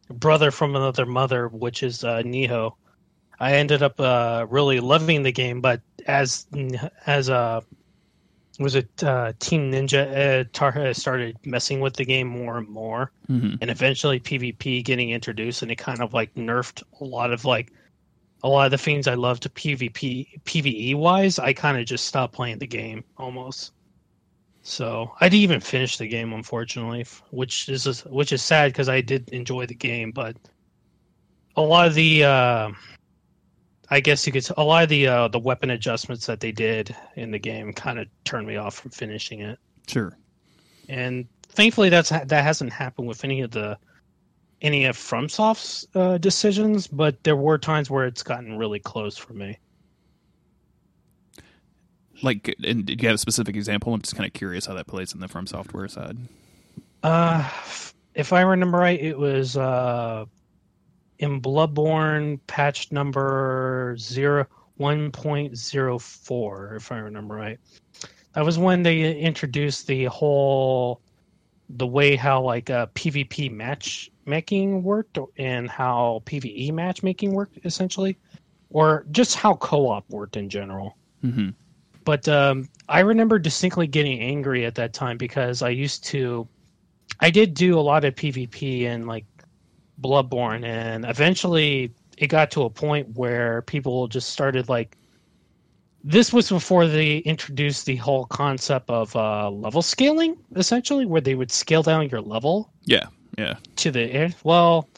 [0.09, 2.73] brother from another mother, which is uh, Nioh.
[3.38, 6.47] I ended up uh, really loving the game, but as
[7.07, 7.62] as a
[8.59, 12.69] was it uh, Team Ninja uh, tar- uh, started messing with the game more and
[12.69, 13.55] more, Mm-hmm.
[13.61, 17.73] and eventually PvP getting introduced, and it kind of like nerfed a lot of like
[18.42, 21.38] a lot of the things I love to PvP PVE wise.
[21.38, 23.72] I kind of just stopped playing the game almost.
[24.62, 29.00] So I didn't even finish the game, unfortunately, which is which is sad because I
[29.00, 30.37] did enjoy the game, but
[31.57, 32.70] a lot of the uh,
[33.88, 36.94] I guess you could a lot of the uh, the weapon adjustments that they did
[37.16, 40.16] in the game kind of turned me off from finishing it Sure.
[40.88, 43.76] and thankfully that's that hasn't happened with any of the
[44.62, 49.33] any of FromSoft's uh, decisions, but there were times where it's gotten really close for
[49.33, 49.59] me.
[52.23, 53.94] Like, and did you have a specific example?
[53.94, 56.18] I'm just kind of curious how that plays in the From Software side.
[57.03, 57.49] Uh,
[58.14, 60.27] if I remember right, it was uh,
[61.18, 64.46] in Bloodborne patch number zero
[64.77, 67.59] one point zero four, if I remember right.
[68.35, 71.01] That was when they introduced the whole
[71.77, 78.17] the way how like uh, PvP matchmaking worked and how PvE matchmaking worked essentially,
[78.71, 81.51] or just how co-op worked in general Mm-hmm.
[82.05, 86.49] but um, I remember distinctly getting angry at that time because I used to,
[87.21, 89.27] I did do a lot of PvP and like
[90.01, 94.97] Bloodborne, and eventually it got to a point where people just started like.
[96.03, 101.35] This was before they introduced the whole concept of uh, level scaling, essentially, where they
[101.35, 103.07] would scale down your level Yeah.
[103.37, 103.57] Yeah.
[103.77, 104.35] to the.
[104.43, 104.89] Well,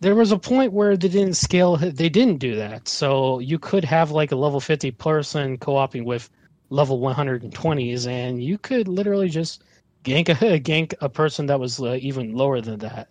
[0.00, 1.76] there was a point where they didn't scale.
[1.76, 6.30] They didn't do that, so you could have like a level fifty person co-oping with
[6.70, 9.62] level one hundred and twenties, and you could literally just
[10.04, 13.08] gank a gank a person that was uh, even lower than that.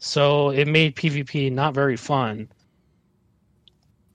[0.00, 2.48] So it made PvP not very fun.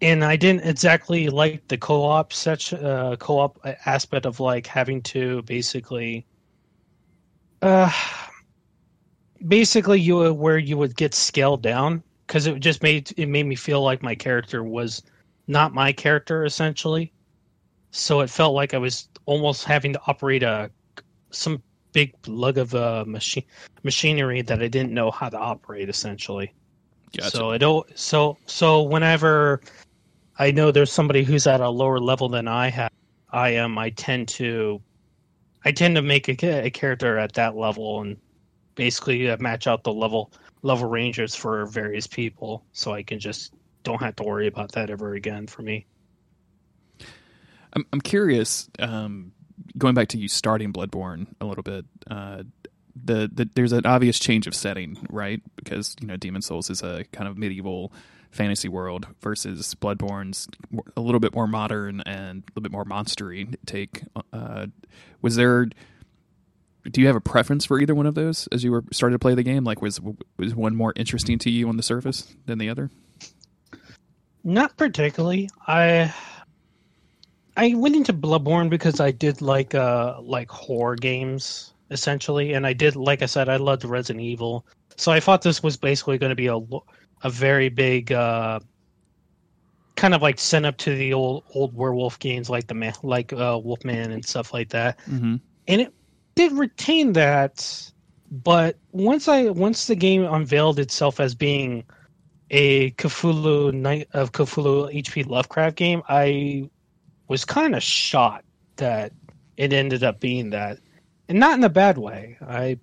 [0.04, 5.42] And I didn't exactly like the co-op such uh, co-op aspect of like having to
[5.44, 6.26] basically
[7.62, 7.90] uh
[9.48, 13.56] basically you where you would get scaled down because it just made it made me
[13.56, 15.02] feel like my character was
[15.48, 17.14] not my character essentially
[17.92, 20.70] so it felt like i was almost having to operate a
[21.32, 21.62] some
[21.94, 23.44] big lug of uh, machine
[23.84, 26.54] machinery that i didn't know how to operate essentially
[27.16, 27.30] Gotcha.
[27.30, 27.64] so it
[27.96, 29.62] so so whenever
[30.38, 32.92] I know there's somebody who's at a lower level than I have,
[33.30, 33.78] I am.
[33.78, 34.82] I tend to,
[35.64, 38.18] I tend to make a, a character at that level and
[38.76, 40.32] basically uh, match out the level
[40.64, 44.90] level rangers for various people, so I can just don't have to worry about that
[44.90, 45.86] ever again for me.
[47.74, 48.70] I'm I'm curious.
[48.80, 49.34] Um,
[49.78, 51.86] going back to you starting Bloodborne a little bit.
[52.10, 52.44] Uh,
[52.96, 55.42] the, the there's an obvious change of setting, right?
[55.56, 57.92] Because you know Demon Souls is a kind of medieval
[58.34, 60.48] fantasy world versus Bloodborne's
[60.98, 64.04] a little bit more modern and a little bit more monstery take.
[64.34, 64.68] Uh,
[65.22, 65.68] was there?
[66.92, 69.20] Do you have a preference for either one of those as you were started to
[69.20, 69.64] play the game?
[69.64, 70.02] Like, was
[70.38, 72.90] was one more interesting to you on the surface than the other?
[74.44, 75.50] Not particularly.
[75.68, 76.14] I
[77.56, 82.74] I went into Bloodborne because I did like uh like horror games essentially, and I
[82.74, 84.66] did like I said I loved Resident Evil,
[84.98, 86.58] so I thought this was basically going to be a
[87.24, 88.60] a very big uh
[89.96, 93.32] kind of like send up to the old old werewolf games like the man like
[93.34, 95.00] uh Wolfman and stuff like that.
[95.10, 95.36] Mm-hmm.
[95.68, 95.94] and it
[96.36, 97.92] did retain that
[98.32, 101.84] but once i once the game unveiled itself as being
[102.50, 106.68] a cthulhu night of cthulhu hp lovecraft game i
[107.28, 108.46] was kind of shocked
[108.78, 109.12] that
[109.58, 110.80] it ended up being that.
[111.30, 112.38] And not in a bad way.
[112.42, 112.78] I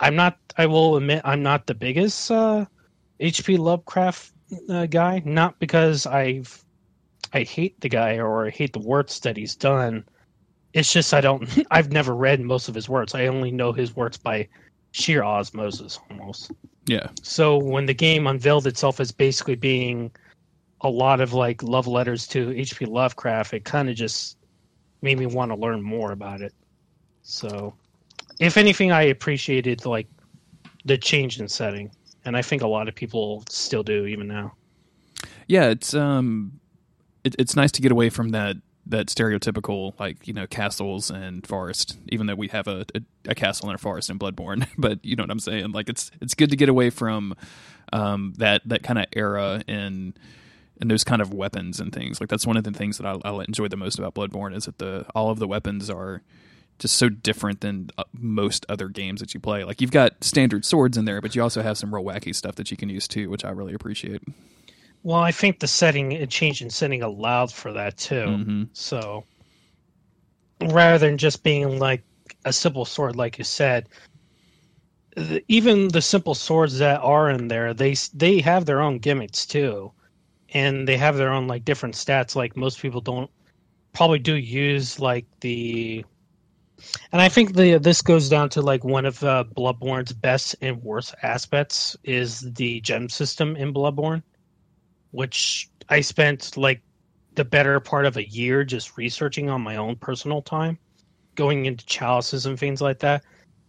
[0.00, 2.64] i'm not i will admit i'm not the biggest uh
[3.20, 4.32] hp lovecraft
[4.68, 6.62] uh, guy not because i've
[7.32, 10.04] I hate the guy or I hate the works that he's done.
[10.74, 11.48] It's just I don't.
[11.70, 13.14] I've never read most of his works.
[13.14, 14.48] I only know his works by
[14.92, 16.50] sheer osmosis, almost.
[16.86, 17.08] Yeah.
[17.22, 20.10] So when the game unveiled itself as basically being
[20.82, 22.86] a lot of like love letters to H.P.
[22.86, 24.36] Lovecraft, it kind of just
[25.00, 26.52] made me want to learn more about it.
[27.22, 27.72] So,
[28.40, 30.08] if anything, I appreciated like
[30.84, 31.90] the change in setting,
[32.24, 34.54] and I think a lot of people still do even now.
[35.46, 36.60] Yeah, it's um,
[37.24, 38.56] it, it's nice to get away from that
[38.86, 43.34] that stereotypical like you know castles and forest even though we have a, a, a,
[43.34, 46.34] castle and a forest in bloodborne but you know what i'm saying like it's it's
[46.34, 47.32] good to get away from
[47.92, 50.18] um, that that kind of era and
[50.80, 53.18] and those kind of weapons and things like that's one of the things that I,
[53.24, 56.22] I enjoy the most about bloodborne is that the all of the weapons are
[56.78, 60.64] just so different than uh, most other games that you play like you've got standard
[60.64, 63.06] swords in there but you also have some real wacky stuff that you can use
[63.06, 64.22] too which i really appreciate
[65.02, 68.24] well, I think the setting, a change in setting allowed for that too.
[68.26, 68.62] Mm-hmm.
[68.72, 69.24] So
[70.60, 72.02] rather than just being like
[72.44, 73.88] a simple sword, like you said,
[75.16, 79.44] the, even the simple swords that are in there, they they have their own gimmicks
[79.44, 79.92] too,
[80.50, 82.36] and they have their own like different stats.
[82.36, 83.30] Like most people don't
[83.92, 86.04] probably do use like the
[87.12, 90.82] and I think the this goes down to like one of uh, Bloodborne's best and
[90.82, 94.22] worst aspects is the gem system in Bloodborne
[95.12, 96.82] which I spent like
[97.34, 100.78] the better part of a year just researching on my own personal time,
[101.36, 103.22] going into chalices and things like that.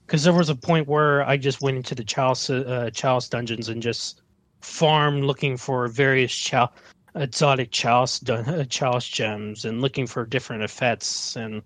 [0.06, 3.70] Because there was a point where I just went into the chalice, uh, chalice dungeons
[3.70, 4.22] and just
[4.62, 6.74] farm looking for various chal-
[7.16, 11.62] exotic chalice dun- chalice gems and looking for different effects and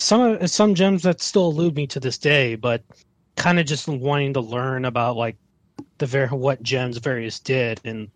[0.00, 2.82] some some gems that still elude me to this day, but
[3.36, 5.36] kind of just wanting to learn about like
[5.98, 8.10] the ver- what gems various did and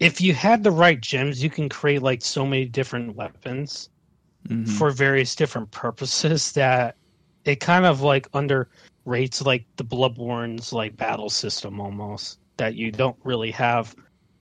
[0.00, 3.90] if you had the right gems, you can create like so many different weapons
[4.48, 4.64] mm-hmm.
[4.64, 6.96] for various different purposes that
[7.44, 13.16] it kind of like underrates like the Bloodborne's like battle system almost that you don't
[13.24, 13.94] really have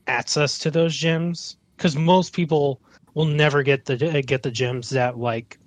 [0.07, 2.81] access to those gems because most people
[3.13, 5.57] will never get the get the gems that like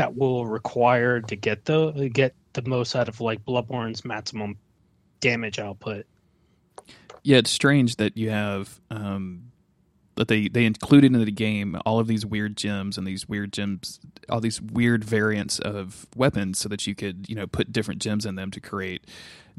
[0.00, 4.56] that will require to get the get the most out of like Bloodborne's maximum
[5.20, 6.06] damage output
[7.22, 9.50] yeah, it's strange that you have um,
[10.16, 13.52] that they they included in the game all of these weird gems and these weird
[13.52, 18.00] gems, all these weird variants of weapons, so that you could you know put different
[18.00, 19.06] gems in them to create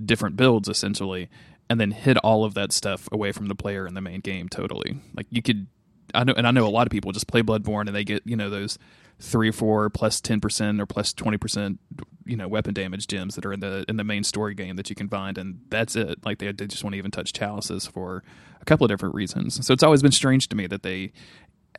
[0.04, 1.30] different builds essentially,
[1.70, 4.50] and then hid all of that stuff away from the player in the main game
[4.50, 5.00] totally.
[5.16, 5.68] Like you could,
[6.16, 8.24] I know, and I know a lot of people just play Bloodborne and they get
[8.26, 8.80] you know those
[9.22, 11.80] three or four plus ten percent or plus twenty percent,
[12.26, 14.90] you know, weapon damage gems that are in the in the main story game that
[14.90, 16.26] you can find, and that's it.
[16.26, 18.24] Like they they just won't even touch chalices for
[18.60, 19.66] a couple of different reasons.
[19.66, 21.14] So it's always been strange to me that they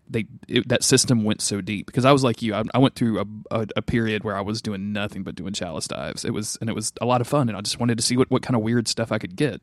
[0.09, 2.95] they it, that system went so deep because I was like you, I, I went
[2.95, 6.25] through a, a, a, period where I was doing nothing but doing chalice dives.
[6.25, 8.17] It was and it was a lot of fun, and I just wanted to see
[8.17, 9.63] what what kind of weird stuff I could get,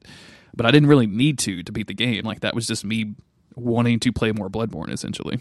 [0.56, 2.26] but I didn't really need to to beat the game.
[2.26, 3.15] Like that was just me
[3.56, 5.39] wanting to play more Bloodborne essentially.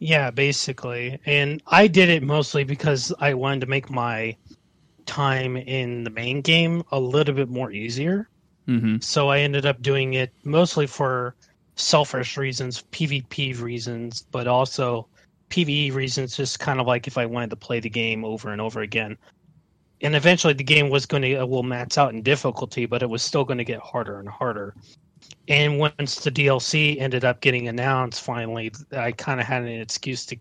[0.00, 1.20] Yeah, basically.
[1.26, 4.34] And I did it mostly because I wanted to make my
[5.04, 8.28] time in the main game a little bit more easier.
[8.66, 8.96] Mm-hmm.
[9.00, 11.36] So I ended up doing it mostly for
[11.76, 15.06] selfish reasons, PvP reasons, but also
[15.50, 18.60] PvE reasons, just kind of like if I wanted to play the game over and
[18.60, 19.18] over again.
[20.00, 23.22] And eventually the game was going to, will max out in difficulty, but it was
[23.22, 24.74] still going to get harder and harder.
[25.48, 30.24] And once the DLC ended up getting announced, finally, I kind of had an excuse
[30.26, 30.36] to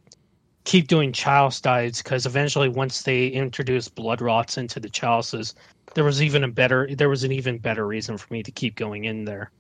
[0.66, 5.56] keep doing chalice dives because eventually, once they introduced blood rots into the chalices,
[5.96, 8.76] there was even a better, there was an even better reason for me to keep
[8.76, 9.52] going in there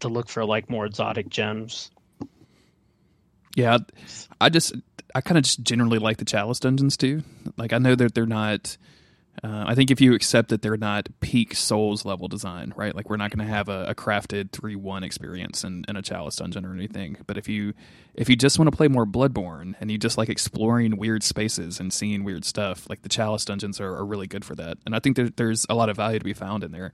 [0.00, 1.90] to look for like more exotic gems.
[3.56, 3.78] Yeah,
[4.40, 4.74] I just,
[5.14, 7.22] I kind of just generally like the chalice dungeons too.
[7.56, 8.76] Like I know that they're not
[9.42, 12.94] uh, I think if you accept that they're not peak Souls level design, right?
[12.94, 16.02] Like we're not going to have a, a crafted three one experience in, in a
[16.02, 17.16] Chalice dungeon or anything.
[17.26, 17.72] But if you
[18.14, 21.80] if you just want to play more Bloodborne and you just like exploring weird spaces
[21.80, 24.76] and seeing weird stuff, like the Chalice dungeons are, are really good for that.
[24.84, 26.92] And I think there, there's a lot of value to be found in there.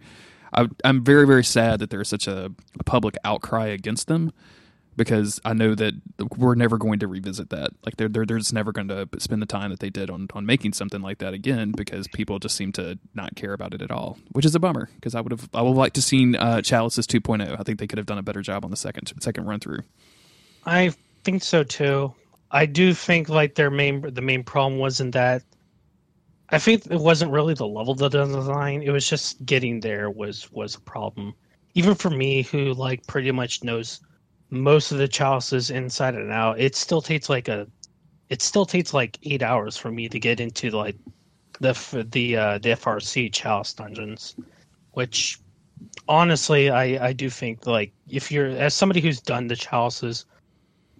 [0.54, 4.32] I, am very very sad that there's such a, a public outcry against them
[4.96, 5.94] because I know that
[6.36, 7.70] we're never going to revisit that.
[7.84, 10.28] Like they're, they're, they're just never going to spend the time that they did on,
[10.32, 13.82] on making something like that again because people just seem to not care about it
[13.82, 16.34] at all, which is a bummer because I would have I would liked to seen
[16.36, 17.58] uh, Chalices 2.0.
[17.58, 19.80] I think they could have done a better job on the second second run through.
[20.64, 20.92] I
[21.24, 22.14] think so too.
[22.50, 25.42] I do think like their main the main problem wasn't that.
[26.50, 28.82] I think it wasn't really the level of the design.
[28.82, 31.34] It was just getting there was was a problem.
[31.74, 34.00] Even for me, who like pretty much knows
[34.50, 36.60] most of the chalices inside and out.
[36.60, 37.66] It still takes like a,
[38.28, 40.96] it still takes like eight hours for me to get into like
[41.60, 41.72] the
[42.10, 44.36] the uh, the FRC chalice dungeons,
[44.92, 45.38] which
[46.08, 50.24] honestly I I do think like if you're as somebody who's done the chalices,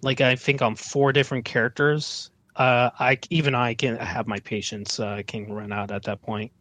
[0.01, 4.99] like I think on four different characters, uh, I even I can have my patience
[4.99, 6.51] uh, can run out at that point.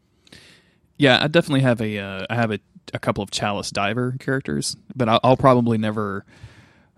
[0.98, 2.58] Yeah, I definitely have a uh, I have a,
[2.94, 6.24] a couple of chalice diver characters, but I'll, I'll probably never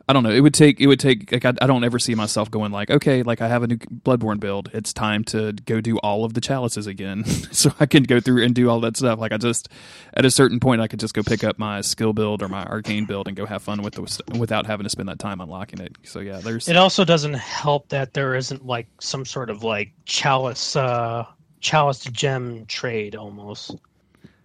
[0.08, 0.30] I don't know.
[0.30, 0.80] It would take.
[0.80, 1.30] It would take.
[1.30, 3.76] Like I, I, don't ever see myself going like, okay, like I have a new
[3.76, 4.70] Bloodborne build.
[4.72, 8.42] It's time to go do all of the chalices again, so I can go through
[8.42, 9.18] and do all that stuff.
[9.18, 9.68] Like I just,
[10.14, 12.64] at a certain point, I could just go pick up my skill build or my
[12.64, 15.78] arcane build and go have fun with the without having to spend that time unlocking
[15.78, 15.94] it.
[16.04, 16.68] So yeah, there's.
[16.68, 21.26] It also doesn't help that there isn't like some sort of like chalice, uh
[21.60, 23.76] chalice gem trade almost,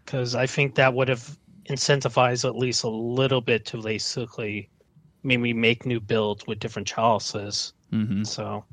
[0.03, 1.37] because I think that would have
[1.69, 4.69] incentivized at least a little bit to basically
[5.23, 7.73] maybe make new builds with different chalices.
[7.91, 8.23] Mm-hmm.
[8.23, 8.63] So,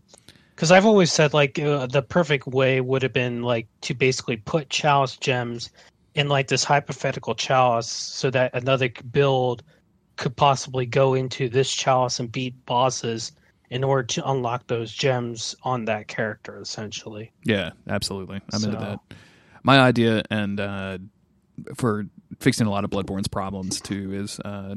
[0.54, 4.36] because I've always said like uh, the perfect way would have been like to basically
[4.36, 5.70] put chalice gems
[6.14, 9.62] in like this hypothetical chalice so that another build
[10.16, 13.32] could possibly go into this chalice and beat bosses
[13.70, 18.68] in order to unlock those gems on that character essentially yeah absolutely i'm so.
[18.68, 18.98] into that
[19.62, 20.98] my idea and uh,
[21.76, 22.04] for
[22.38, 24.74] fixing a lot of bloodborne's problems too is uh,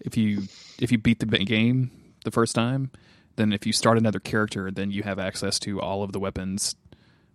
[0.00, 0.42] if you
[0.78, 1.90] if you beat the game
[2.24, 2.90] the first time,
[3.36, 6.76] then if you start another character, then you have access to all of the weapons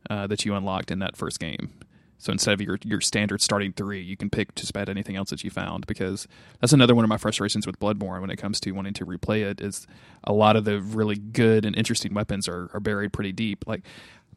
[0.10, 1.72] uh, that you unlocked in that first game.
[2.20, 5.30] So instead of your your standard starting three, you can pick just about anything else
[5.30, 6.28] that you found because
[6.60, 9.50] that's another one of my frustrations with Bloodborne when it comes to wanting to replay
[9.50, 9.88] it is
[10.26, 13.64] a lot of the really good and interesting weapons are, are buried pretty deep.
[13.66, 13.84] Like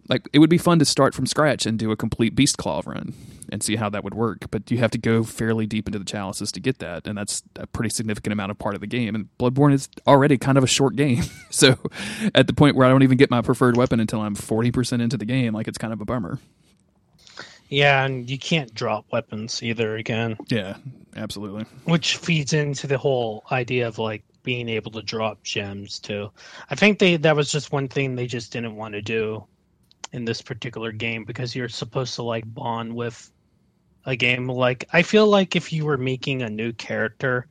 [0.09, 2.83] like it would be fun to start from scratch and do a complete beast claw
[2.85, 3.15] run
[3.51, 6.05] and see how that would work but you have to go fairly deep into the
[6.05, 9.15] chalices to get that and that's a pretty significant amount of part of the game
[9.15, 11.23] and bloodborne is already kind of a short game.
[11.51, 11.77] So
[12.35, 15.19] at the point where i don't even get my preferred weapon until i'm 40% into
[15.19, 16.39] the game like it's kind of a bummer.
[17.69, 20.39] Yeah and you can't drop weapons either again.
[20.49, 20.77] Yeah
[21.15, 21.67] absolutely.
[21.85, 26.31] Which feeds into the whole idea of like being able to drop gems too.
[26.71, 29.45] I think they that was just one thing they just didn't want to do
[30.13, 33.31] in this particular game because you're supposed to like bond with
[34.05, 37.47] a game like I feel like if you were making a new character,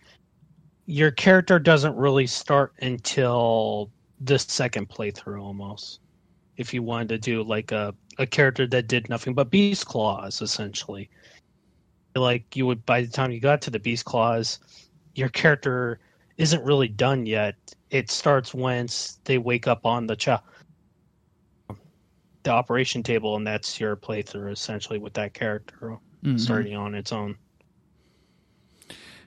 [0.86, 3.90] your character doesn't really start until
[4.20, 6.00] the second playthrough almost.
[6.58, 10.42] If you wanted to do like a, a character that did nothing but beast claws
[10.42, 11.10] essentially.
[12.16, 14.60] Like you would by the time you got to the beast claws,
[15.16, 16.00] your character
[16.38, 17.56] isn't really done yet.
[17.90, 20.42] It starts once they wake up on the child
[22.44, 26.38] the operation table, and that's your playthrough essentially with that character mm-hmm.
[26.38, 27.38] starting on its own.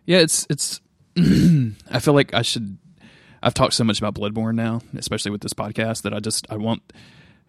[0.05, 0.81] Yeah, it's it's.
[1.17, 2.79] I feel like I should.
[3.43, 6.57] I've talked so much about Bloodborne now, especially with this podcast, that I just I
[6.57, 6.83] want.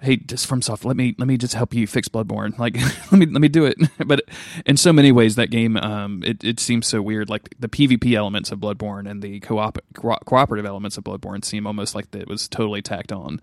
[0.01, 2.57] Hey, just FromSoft, let me let me just help you fix Bloodborne.
[2.59, 2.75] Like,
[3.11, 3.77] let me let me do it.
[4.05, 4.21] but
[4.65, 7.29] in so many ways, that game um, it it seems so weird.
[7.29, 11.65] Like the PvP elements of Bloodborne and the co-op co- cooperative elements of Bloodborne seem
[11.65, 13.41] almost like it was totally tacked on.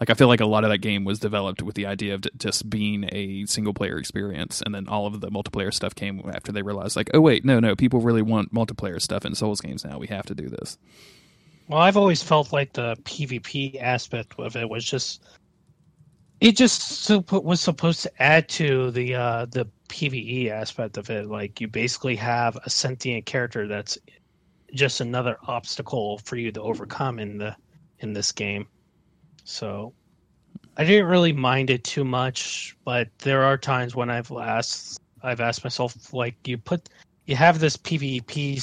[0.00, 2.24] Like I feel like a lot of that game was developed with the idea of
[2.36, 6.52] just being a single player experience, and then all of the multiplayer stuff came after
[6.52, 9.84] they realized, like, oh wait, no, no, people really want multiplayer stuff in Souls games
[9.84, 9.98] now.
[9.98, 10.78] We have to do this.
[11.68, 15.22] Well, I've always felt like the PvP aspect of it was just
[16.40, 21.26] it just was supposed to add to the uh, the PVE aspect of it.
[21.26, 23.98] Like you basically have a sentient character that's
[24.72, 27.56] just another obstacle for you to overcome in the
[28.00, 28.66] in this game.
[29.48, 29.94] So
[30.76, 35.40] I didn't really mind it too much, but there are times when I've asked I've
[35.40, 36.90] asked myself like you put
[37.24, 38.56] you have this PvP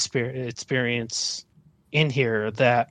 [0.46, 1.44] experience
[1.90, 2.90] in here that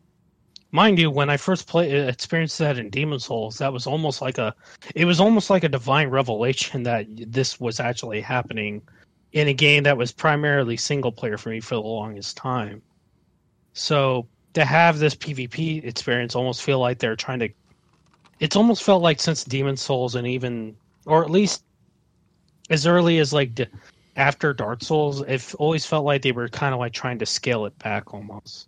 [0.72, 4.22] mind you when I first played uh, experienced that in Demon Souls that was almost
[4.22, 4.54] like a
[4.94, 8.82] it was almost like a divine revelation that this was actually happening
[9.32, 12.82] in a game that was primarily single player for me for the longest time.
[13.74, 17.50] So to have this PvP experience almost feel like they're trying to
[18.46, 20.78] it's almost felt like since Demon Souls and even,
[21.08, 21.64] or at least
[22.70, 23.60] as early as like
[24.16, 27.66] after Dark Souls, it always felt like they were kind of like trying to scale
[27.66, 28.68] it back almost.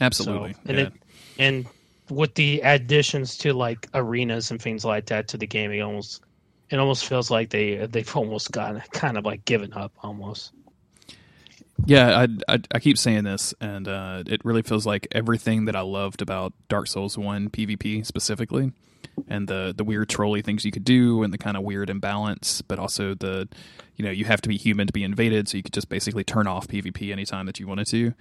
[0.00, 0.54] Absolutely.
[0.54, 0.84] So, and yeah.
[0.86, 0.92] it,
[1.38, 1.66] and
[2.10, 6.20] with the additions to like arenas and things like that to the game, it almost
[6.70, 10.50] it almost feels like they they've almost got kind of like given up almost.
[11.86, 15.76] Yeah, I, I, I keep saying this, and uh, it really feels like everything that
[15.76, 18.72] I loved about Dark Souls One PvP specifically
[19.28, 22.62] and the the weird trolly things you could do and the kind of weird imbalance,
[22.62, 23.48] but also the
[23.96, 26.24] you know you have to be human to be invaded, so you could just basically
[26.24, 28.14] turn off PvP anytime that you wanted to.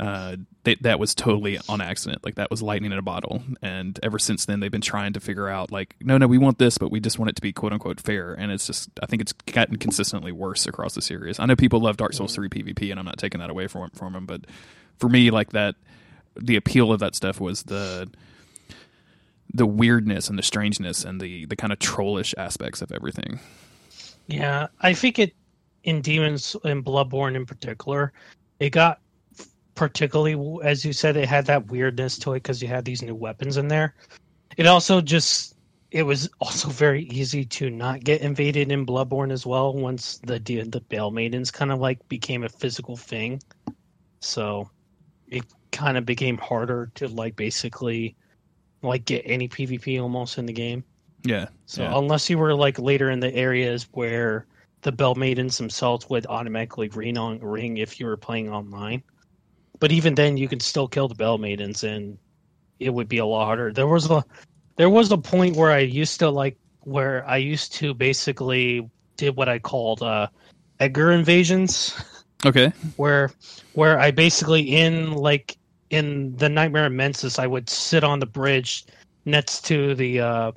[0.00, 0.36] uh,
[0.80, 2.24] that was totally on accident.
[2.24, 3.42] Like that was lightning in a bottle.
[3.60, 6.58] And ever since then, they've been trying to figure out like, no, no, we want
[6.58, 8.32] this, but we just want it to be quote unquote fair.
[8.32, 11.38] And it's just, I think it's gotten consistently worse across the series.
[11.38, 13.90] I know people love Dark Souls three PvP, and I'm not taking that away from
[13.90, 14.46] from them, but
[14.98, 15.74] for me, like that,
[16.40, 18.08] the appeal of that stuff was the
[19.54, 23.40] the weirdness and the strangeness and the the kind of trollish aspects of everything.
[24.26, 25.34] Yeah, I think it
[25.84, 28.12] in Demons and Bloodborne in particular,
[28.60, 29.00] it got
[29.74, 33.14] particularly as you said it had that weirdness to it because you had these new
[33.14, 33.94] weapons in there
[34.56, 35.56] it also just
[35.90, 40.38] it was also very easy to not get invaded in bloodborne as well once the
[40.38, 43.40] the bell maidens kind of like became a physical thing
[44.20, 44.68] so
[45.28, 48.14] it kind of became harder to like basically
[48.82, 50.84] like get any pvp almost in the game
[51.24, 51.96] yeah so yeah.
[51.96, 54.46] unless you were like later in the areas where
[54.82, 59.02] the bell maidens themselves would automatically ring on ring if you were playing online
[59.82, 62.16] but even then, you could still kill the Bell Maidens, and
[62.78, 63.72] it would be a lot harder.
[63.72, 64.24] There was a
[64.76, 69.34] there was a point where I used to like where I used to basically did
[69.34, 70.28] what I called uh,
[70.78, 72.00] Edgar invasions.
[72.44, 72.72] Okay.
[72.94, 73.32] Where
[73.74, 75.56] where I basically in like
[75.92, 78.86] in the Nightmare of Mensis, I would sit on the bridge
[79.24, 80.52] next to the uh,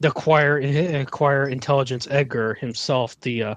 [0.00, 3.54] the acquire acquire intelligence Edgar himself, the uh,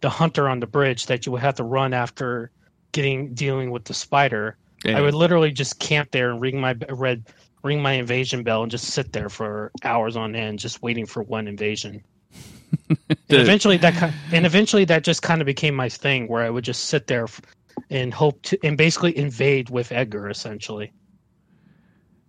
[0.00, 2.50] the hunter on the bridge that you would have to run after
[2.92, 4.98] getting dealing with the spider, yeah.
[4.98, 7.24] I would literally just camp there and ring my red
[7.64, 11.22] ring my invasion bell and just sit there for hours on end, just waiting for
[11.22, 12.02] one invasion.
[12.88, 12.98] and
[13.28, 16.84] eventually that and eventually that just kind of became my thing where I would just
[16.84, 17.26] sit there
[17.90, 20.92] and hope to and basically invade with Edgar essentially.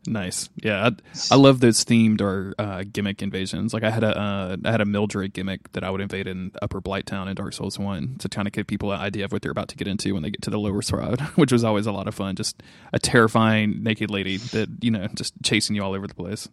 [0.06, 0.50] Nice.
[0.62, 3.74] Yeah, I, I love those themed or uh, gimmick invasions.
[3.74, 6.52] Like I had a uh, I had a Mildred gimmick that I would invade in
[6.62, 9.42] Upper Blighttown in Dark Souls One to kind of give people an idea of what
[9.42, 11.86] they're about to get into when they get to the lower side, which was always
[11.86, 12.36] a lot of fun.
[12.36, 16.50] Just a terrifying naked lady that you know just chasing you all over the place.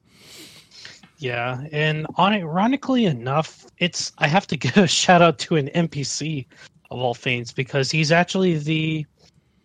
[1.19, 5.69] Yeah, and on ironically enough, it's I have to give a shout out to an
[5.75, 6.47] NPC
[6.91, 9.07] of all things because he's actually the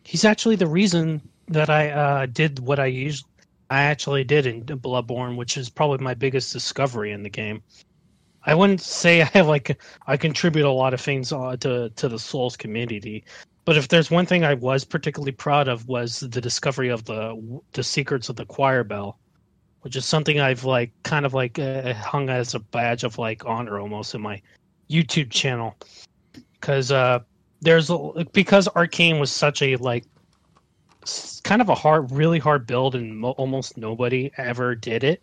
[0.03, 3.25] he's actually the reason that I uh, did what I used
[3.69, 7.63] I actually did in Bloodborne, which is probably my biggest discovery in the game.
[8.45, 12.09] I wouldn't say I have like I contribute a lot of things uh, to to
[12.09, 13.23] the Souls community,
[13.65, 17.61] but if there's one thing I was particularly proud of was the discovery of the
[17.73, 19.17] the secrets of the choir bell,
[19.81, 23.45] which is something I've like kind of like uh, hung as a badge of like
[23.45, 24.41] honor almost in my
[24.89, 25.75] YouTube channel,
[26.59, 27.19] because uh,
[27.61, 27.91] there's
[28.33, 30.05] because Arcane was such a like
[31.43, 35.21] kind of a hard, really hard build, and mo- almost nobody ever did it.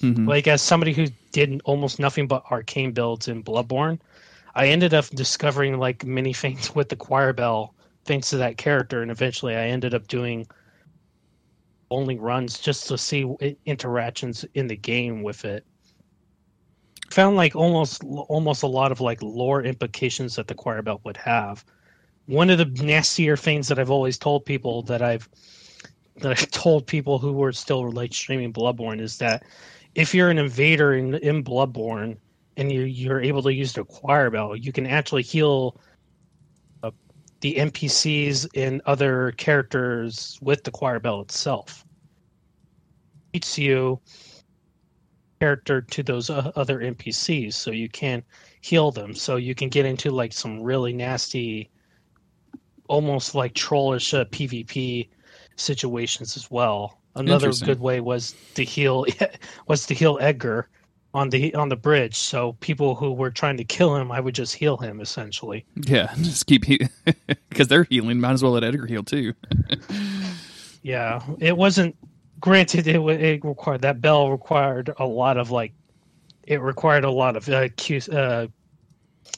[0.00, 0.28] Mm-hmm.
[0.28, 3.98] Like as somebody who did almost nothing but arcane builds in Bloodborne,
[4.54, 9.02] I ended up discovering like many things with the choir bell thanks to that character,
[9.02, 10.46] and eventually I ended up doing
[11.90, 13.24] only runs just to see
[13.66, 15.64] interactions in the game with it.
[17.10, 21.16] Found like almost almost a lot of like lore implications that the choir bell would
[21.16, 21.64] have
[22.26, 25.28] one of the nastier things that I've always told people that I've
[26.16, 29.44] that I've told people who were still like streaming Bloodborne is that
[29.94, 32.16] if you're an invader in, in Bloodborne
[32.56, 35.76] and you, you're able to use the choir bell, you can actually heal
[36.82, 36.90] uh,
[37.40, 41.84] the NPCs and other characters with the choir bell itself.
[43.32, 44.00] It's you
[45.44, 48.22] character to those uh, other NPCs, so you can
[48.62, 49.14] heal them.
[49.14, 51.68] So you can get into like some really nasty
[52.88, 55.06] almost like trollish uh, PvP
[55.56, 56.98] situations as well.
[57.14, 59.04] Another good way was to heal
[59.68, 60.66] was to heal Edgar
[61.12, 62.16] on the on the bridge.
[62.16, 65.66] So people who were trying to kill him, I would just heal him essentially.
[65.74, 66.64] Yeah, just keep
[67.50, 68.18] because they're healing.
[68.18, 69.34] Might as well let Edgar heal too.
[70.82, 71.96] yeah, it wasn't
[72.40, 72.86] granted.
[72.86, 75.72] It, it required that bell required a lot of like
[76.44, 77.68] it required a lot of uh,
[78.12, 78.46] uh,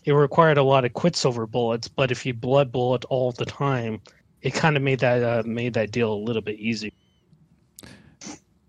[0.04, 4.00] it required a lot of quicksilver bullets, but if you blood bullet all the time,
[4.42, 6.92] it kind of made that uh, made that deal a little bit easy.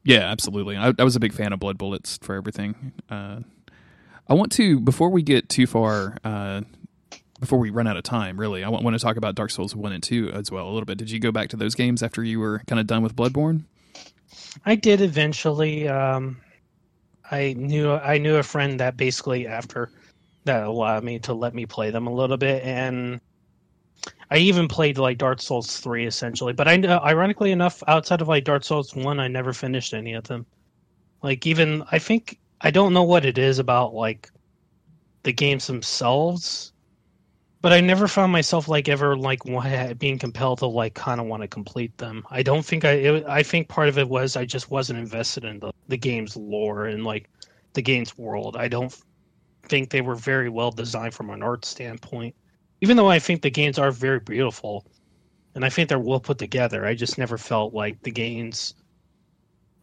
[0.04, 0.78] Yeah, absolutely.
[0.78, 2.94] I, I, was a big fan of blood bullets for everything.
[3.10, 3.42] Uh,
[4.28, 6.62] I want to before we get too far, uh,
[7.42, 8.40] before we run out of time.
[8.40, 10.72] Really, I want, want to talk about Dark Souls one and two as well a
[10.72, 10.98] little bit.
[10.98, 13.66] Did you go back to those games after you were kind of done with Bloodborne?
[14.66, 15.88] I did eventually.
[15.88, 16.42] Um,
[17.30, 19.90] I knew I knew a friend that basically after
[20.46, 23.20] that allowed me to let me play them a little bit and
[24.30, 28.28] I even played like Dark Souls 3 essentially, but I uh, ironically enough outside of
[28.28, 30.46] like Dark Souls 1 I never finished any of them.
[31.22, 34.30] Like even I think I don't know what it is about like
[35.24, 36.72] the games themselves,
[37.68, 39.42] but I never found myself like ever like
[39.98, 42.26] being compelled to like kind of want to complete them.
[42.32, 42.92] I don't think I.
[42.92, 46.38] It, I think part of it was I just wasn't invested in the the game's
[46.38, 47.30] lore and like
[47.74, 48.56] the game's world.
[48.56, 48.98] I don't
[49.64, 52.36] think they were very well designed from an art standpoint.
[52.80, 54.86] Even though I think the games are very beautiful,
[55.54, 58.76] and I think they're well put together, I just never felt like the games,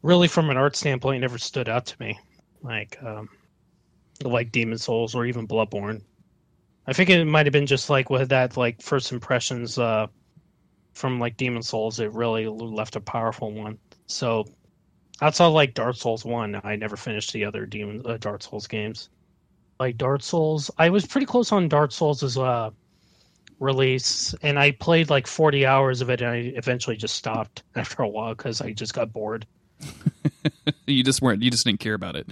[0.01, 2.18] really from an art standpoint, never stood out to me.
[2.62, 3.28] Like, um,
[4.22, 6.01] like Demon Souls or even Bloodborne.
[6.87, 10.07] I think it might have been just like with that like first impressions uh,
[10.93, 11.99] from like Demon Souls.
[11.99, 13.78] It really left a powerful one.
[14.07, 14.45] So
[15.22, 19.09] outside like Dark Souls one, I never finished the other Demon uh, Dark Souls games.
[19.80, 22.70] Like Dark Souls, I was pretty close on Dark Souls as uh,
[23.59, 28.03] release, and I played like forty hours of it, and I eventually just stopped after
[28.03, 29.47] a while because I just got bored.
[30.87, 31.43] you just weren't.
[31.43, 32.28] You just didn't care about it.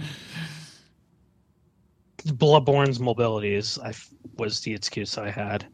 [2.23, 3.93] Bloodborne's mobility is I
[4.37, 5.65] was the excuse I had.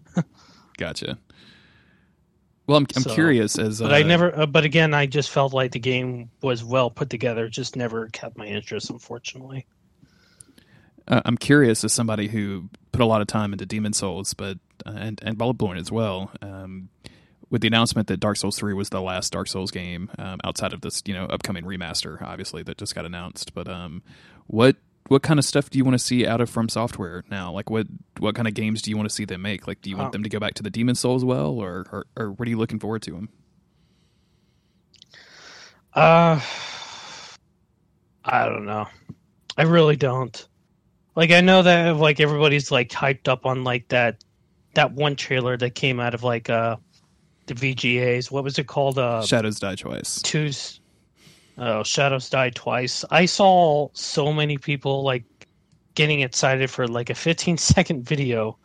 [0.77, 1.17] gotcha.
[2.67, 4.41] Well, I'm I'm so, curious as but uh, I never.
[4.41, 7.49] Uh, but again, I just felt like the game was well put together.
[7.49, 9.65] Just never kept my interest, unfortunately.
[11.07, 14.59] Uh, I'm curious as somebody who put a lot of time into Demon Souls, but
[14.85, 16.31] uh, and and Bloodborne as well.
[16.43, 16.89] Um,
[17.49, 20.71] with the announcement that Dark Souls three was the last Dark Souls game um, outside
[20.71, 23.55] of this, you know, upcoming remaster, obviously that just got announced.
[23.55, 24.03] But um,
[24.45, 24.75] what
[25.09, 27.51] what kind of stuff do you want to see out of From Software now?
[27.51, 27.87] Like what
[28.19, 29.67] what kind of games do you want to see them make?
[29.67, 31.85] Like do you want um, them to go back to the Demon Souls well, or,
[31.91, 33.29] or or what are you looking forward to them?
[35.93, 36.39] Uh,
[38.23, 38.87] I don't know.
[39.57, 40.47] I really don't.
[41.15, 44.23] Like I know that like everybody's like hyped up on like that
[44.75, 46.77] that one trailer that came out of like uh
[47.47, 48.29] the VGAs.
[48.29, 48.99] What was it called?
[48.99, 50.21] Uh, Shadows Die Twice.
[50.21, 50.78] Tuesday
[51.61, 53.03] Oh, Shadows died twice.
[53.11, 55.25] I saw so many people like
[55.93, 58.57] getting excited for like a 15 second video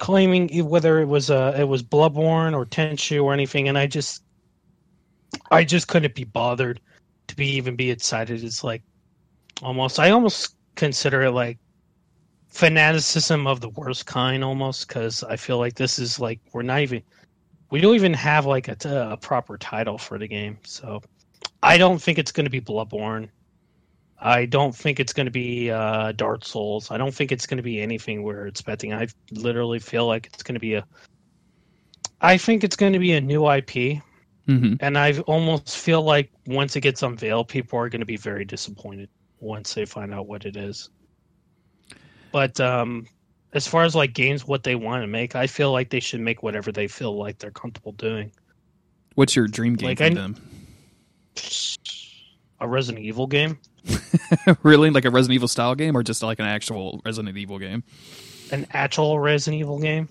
[0.00, 4.24] claiming whether it was uh it was Bloodborne or Tenchu or anything and I just
[5.52, 6.80] I just couldn't be bothered
[7.28, 8.42] to be even be excited.
[8.42, 8.82] It's like
[9.62, 11.58] almost I almost consider it like
[12.48, 16.80] fanaticism of the worst kind almost cuz I feel like this is like we're not
[16.80, 17.02] even
[17.70, 18.76] we don't even have like a,
[19.12, 20.58] a proper title for the game.
[20.64, 21.00] So
[21.62, 23.28] I don't think it's going to be Bloodborne.
[24.18, 26.90] I don't think it's going to be uh, Dark Souls.
[26.90, 28.92] I don't think it's going to be anything we're expecting.
[28.92, 30.86] I literally feel like it's going to be a.
[32.20, 34.02] I think it's going to be a new IP,
[34.46, 34.74] mm-hmm.
[34.80, 38.44] and I almost feel like once it gets unveiled, people are going to be very
[38.44, 39.08] disappointed
[39.40, 40.90] once they find out what it is.
[42.30, 43.06] But um,
[43.54, 46.20] as far as like games, what they want to make, I feel like they should
[46.20, 48.32] make whatever they feel like they're comfortable doing.
[49.14, 50.36] What's your dream game like, for I, them?
[52.60, 53.58] A Resident Evil game.
[54.62, 57.82] really, like a Resident Evil style game, or just like an actual Resident Evil game?
[58.52, 60.08] An actual Resident Evil game.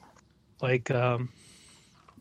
[0.61, 1.29] Like, um,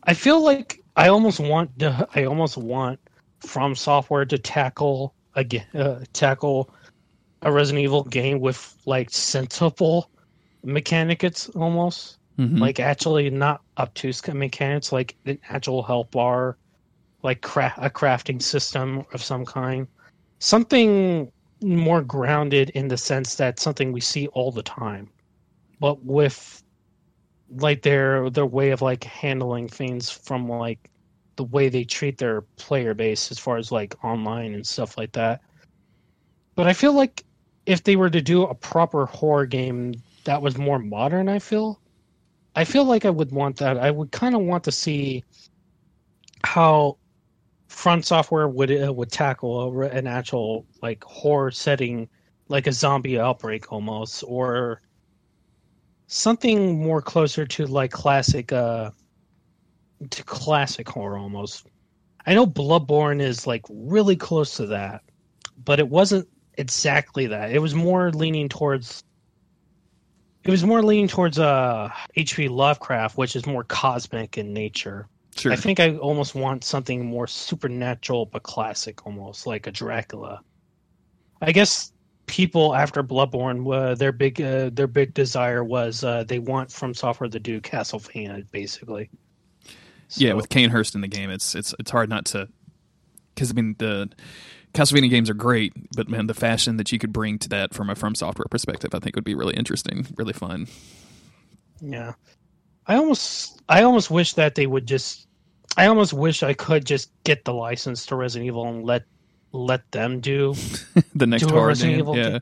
[0.03, 2.99] I feel like I almost want to, I almost want
[3.39, 6.69] From Software to tackle again uh, tackle
[7.41, 10.09] a Resident Evil game with like sensible
[10.63, 12.17] mechanics almost.
[12.37, 12.57] Mm-hmm.
[12.57, 16.57] Like actually not obtuse mechanics, like an actual health bar
[17.23, 19.87] like cra- a crafting system of some kind.
[20.39, 25.09] Something more grounded in the sense that something we see all the time,
[25.79, 26.63] but with
[27.57, 30.89] like their their way of like handling things from like
[31.35, 35.11] the way they treat their player base as far as like online and stuff like
[35.13, 35.41] that.
[36.55, 37.23] But I feel like
[37.65, 39.93] if they were to do a proper horror game
[40.25, 41.81] that was more modern, I feel
[42.55, 43.77] I feel like I would want that.
[43.77, 45.23] I would kind of want to see
[46.43, 46.98] how
[47.69, 52.09] From Software would uh, would tackle a, an actual like horror setting,
[52.49, 54.81] like a zombie outbreak almost, or
[56.07, 58.89] something more closer to like classic uh
[60.09, 61.67] to classic horror almost.
[62.25, 65.03] I know Bloodborne is like really close to that,
[65.63, 67.51] but it wasn't exactly that.
[67.51, 69.03] It was more leaning towards
[70.43, 72.47] it was more leaning towards uh H.P.
[72.49, 75.07] Lovecraft, which is more cosmic in nature.
[75.39, 75.53] Sure.
[75.53, 80.41] I think I almost want something more supernatural but classic, almost like a Dracula.
[81.41, 81.93] I guess
[82.25, 86.93] people after Bloodborne, uh, their big uh, their big desire was uh, they want From
[86.93, 89.09] Software to do Castlevania, basically.
[90.09, 92.49] So, yeah, with Cainhurst in the game, it's it's it's hard not to
[93.33, 94.09] because I mean the
[94.73, 97.89] Castlevania games are great, but man, the fashion that you could bring to that from
[97.89, 100.67] a From Software perspective, I think would be really interesting, really fun.
[101.79, 102.15] Yeah,
[102.87, 105.28] I almost I almost wish that they would just
[105.77, 109.03] I almost wish I could just get the license to Resident Evil and let
[109.51, 110.53] let them do
[111.15, 111.99] the next do horror Resident game.
[111.99, 112.39] Evil Yeah.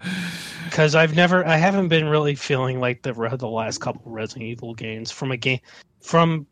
[0.66, 4.74] because I've never, I haven't been really feeling like the the last couple Resident Evil
[4.74, 5.60] games from a game,
[6.02, 6.46] from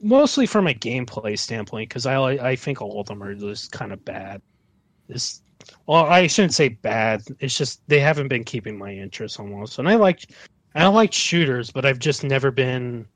[0.00, 1.88] mostly from a gameplay standpoint.
[1.88, 4.42] Because I I think all of them are just kind of bad.
[5.08, 5.42] This,
[5.86, 7.22] well, I shouldn't say bad.
[7.40, 9.78] It's just they haven't been keeping my interest almost.
[9.78, 10.30] And I like,
[10.74, 13.06] I like shooters, but I've just never been.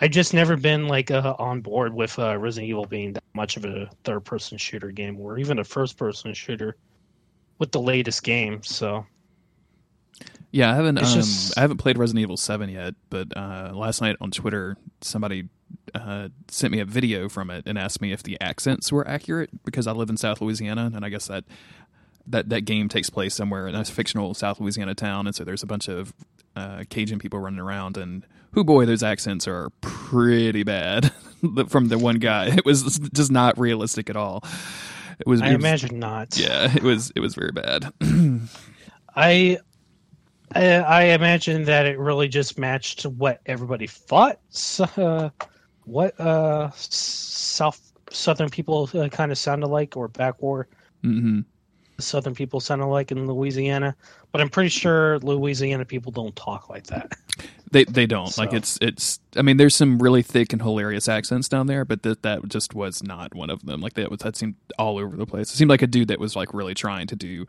[0.00, 3.56] I just never been like uh, on board with uh, Resident Evil being that much
[3.56, 6.76] of a third-person shooter game, or even a first-person shooter,
[7.58, 8.62] with the latest game.
[8.62, 9.04] So
[10.52, 10.98] Yeah, I haven't.
[10.98, 14.76] Um, just- I haven't played Resident Evil Seven yet, but uh, last night on Twitter,
[15.00, 15.48] somebody
[15.94, 19.50] uh, sent me a video from it and asked me if the accents were accurate
[19.64, 21.44] because I live in South Louisiana, and I guess that
[22.26, 25.62] that that game takes place somewhere in a fictional South Louisiana town, and so there's
[25.62, 26.12] a bunch of
[26.54, 31.12] uh, Cajun people running around, and who boy, those accents are pretty bad.
[31.68, 34.42] from the one guy, it was just not realistic at all.
[35.20, 35.40] It was.
[35.42, 36.38] I it was- imagine not.
[36.38, 37.12] Yeah, it was.
[37.16, 37.92] It was very bad.
[39.16, 39.58] I,
[40.54, 44.38] I I imagine that it really just matched what everybody thought.
[44.96, 45.30] Uh,
[45.84, 47.80] what uh, South
[48.10, 50.68] Southern people uh, kind of sounded like, or back war
[51.02, 51.40] hmm
[51.98, 53.94] Southern people sounded like in Louisiana.
[54.32, 57.12] But I'm pretty sure Louisiana people don't talk like that.
[57.70, 59.20] They they don't like it's it's.
[59.36, 62.74] I mean, there's some really thick and hilarious accents down there, but that that just
[62.74, 63.80] was not one of them.
[63.80, 65.52] Like that was that seemed all over the place.
[65.52, 67.46] It seemed like a dude that was like really trying to do.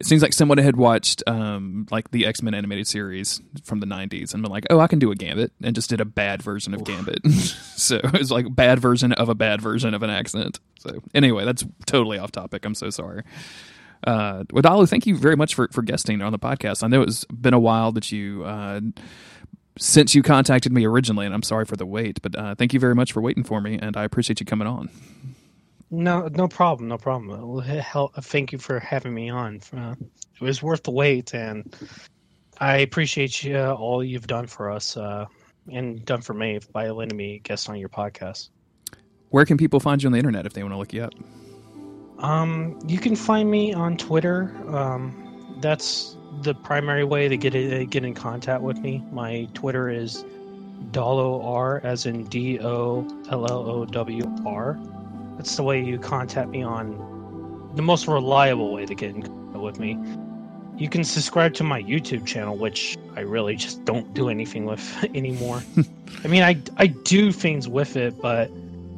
[0.00, 3.86] It seems like someone had watched um like the X Men animated series from the
[3.86, 6.42] '90s and been like, oh, I can do a Gambit, and just did a bad
[6.42, 7.24] version of Gambit.
[7.76, 10.58] so it was like bad version of a bad version of an accent.
[10.78, 12.64] So anyway, that's totally off topic.
[12.64, 13.22] I'm so sorry.
[14.06, 16.82] Uh, Wadalu, thank you very much for, for guesting on the podcast.
[16.82, 18.80] I know it's been a while that you uh,
[19.78, 22.80] since you contacted me originally, and I'm sorry for the wait, but uh, thank you
[22.80, 24.88] very much for waiting for me, and I appreciate you coming on.
[25.90, 27.48] No, no problem, no problem.
[27.48, 29.60] Well, he- hell, Thank you for having me on.
[29.76, 31.74] Uh, it was worth the wait, and
[32.60, 35.26] I appreciate you, uh, all you've done for us uh,
[35.70, 38.50] and done for me by letting me guest on your podcast.
[39.30, 41.14] Where can people find you on the internet if they want to look you up?
[42.18, 44.54] Um, you can find me on Twitter.
[44.68, 49.02] Um, that's the primary way to get it, get in contact with me.
[49.10, 50.24] My Twitter is
[50.92, 54.78] Dollow R, as in D O L L O W R.
[55.40, 59.58] That's the way you contact me on the most reliable way to get in contact
[59.58, 59.98] with me.
[60.76, 65.02] You can subscribe to my YouTube channel, which I really just don't do anything with
[65.14, 65.62] anymore.
[66.24, 68.50] I mean, I I do things with it, but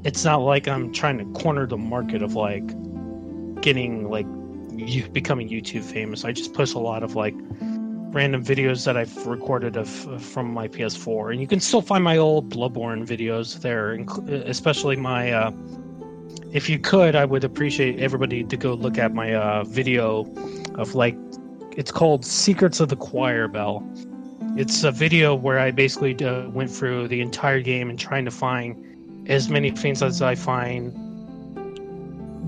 [0.03, 2.67] it's not like I'm trying to corner the market of like
[3.61, 4.27] getting like
[4.73, 6.25] you becoming YouTube famous.
[6.25, 7.37] I just post a lot of like
[8.11, 9.89] random videos that I've recorded of,
[10.21, 13.93] from my PS4, and you can still find my old Bloodborne videos there,
[14.45, 15.31] especially my.
[15.31, 15.53] Uh,
[16.53, 20.27] if you could, I would appreciate everybody to go look at my uh, video
[20.75, 21.17] of like
[21.77, 23.83] it's called Secrets of the Choir Bell.
[24.57, 28.31] It's a video where I basically uh, went through the entire game and trying to
[28.31, 30.93] find as many things as I find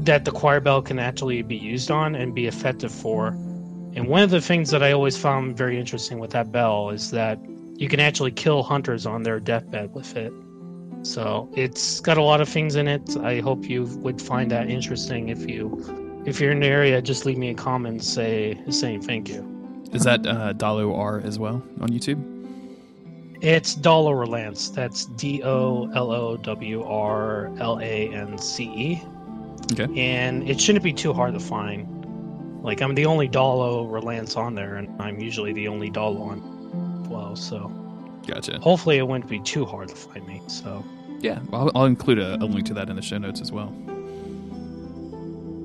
[0.04, 3.28] that the choir bell can actually be used on and be effective for.
[3.96, 7.10] And one of the things that I always found very interesting with that bell is
[7.12, 7.38] that
[7.76, 10.32] you can actually kill hunters on their deathbed with it.
[11.04, 13.16] So it's got a lot of things in it.
[13.18, 15.28] I hope you would find that interesting.
[15.28, 19.28] If you, if you're in the area, just leave me a comment say saying thank
[19.28, 19.50] you.
[19.92, 22.34] Is that uh, Dollow R as well on YouTube?
[23.42, 24.74] It's Dollow Rlance.
[24.74, 29.02] That's D O L O W R L A N C E.
[29.72, 30.00] Okay.
[30.00, 32.62] And it shouldn't be too hard to find.
[32.64, 37.08] Like I'm the only Dollow Rlance on there, and I'm usually the only Dollow on
[37.10, 37.36] well.
[37.36, 37.70] So
[38.26, 38.58] Gotcha.
[38.60, 40.40] hopefully it wouldn't be too hard to find me.
[40.46, 40.84] So
[41.20, 43.52] Yeah, well, I'll, I'll include a, a link to that in the show notes as
[43.52, 43.72] well.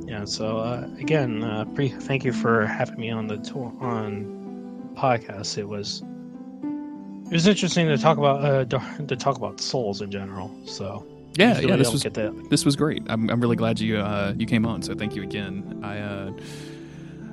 [0.07, 0.25] yeah.
[0.25, 5.57] So uh, again, uh, pre- thank you for having me on the tour on podcast.
[5.57, 6.03] It was
[7.27, 8.65] it was interesting to talk about uh,
[9.07, 10.51] to talk about souls in general.
[10.65, 11.05] So
[11.35, 12.03] Yeah, usually yeah, this was
[12.49, 13.03] this was great.
[13.07, 14.81] I'm I'm really glad you uh, you came on.
[14.81, 15.79] So thank you again.
[15.83, 16.31] I uh,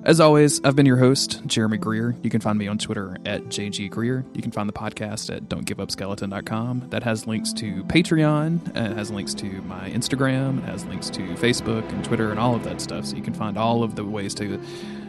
[0.07, 2.15] as always, I've been your host, Jeremy Greer.
[2.23, 4.25] You can find me on Twitter at JG Greer.
[4.35, 6.91] You can find the podcast at don'tgiveupskeleton.com.
[6.91, 11.23] That has links to Patreon, it has links to my Instagram, it has links to
[11.35, 13.07] Facebook and Twitter and all of that stuff.
[13.07, 14.61] So you can find all of the ways to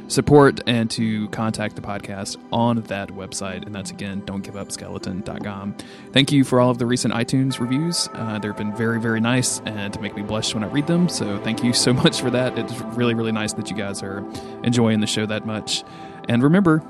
[0.08, 3.66] support and to contact the podcast on that website.
[3.66, 5.76] And that's again, don'tgiveupskeleton.com.
[6.14, 8.10] Thank you for all of the recent iTunes reviews.
[8.14, 11.10] Uh, they've been very, very nice and to make me blush when I read them.
[11.10, 12.58] So thank you so much for that.
[12.58, 14.26] It's really, really nice that you guys are
[14.64, 15.84] enjoying the show that much.
[16.30, 16.84] And remember,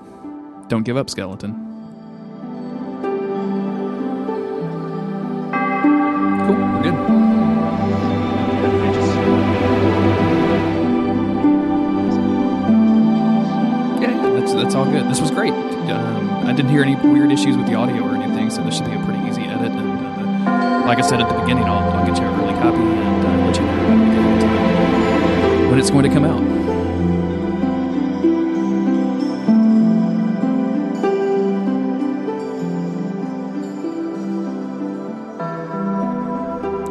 [0.67, 1.66] don't give up, skeleton.
[14.57, 15.07] That's all good.
[15.07, 15.53] This was great.
[15.53, 18.85] Um, I didn't hear any weird issues with the audio or anything, so this should
[18.85, 19.71] be a pretty easy edit.
[19.71, 22.77] And uh, like I said at the beginning, I'll, I'll get you a early copy
[22.77, 23.71] and uh, let you know
[25.69, 26.56] when it's going to come out.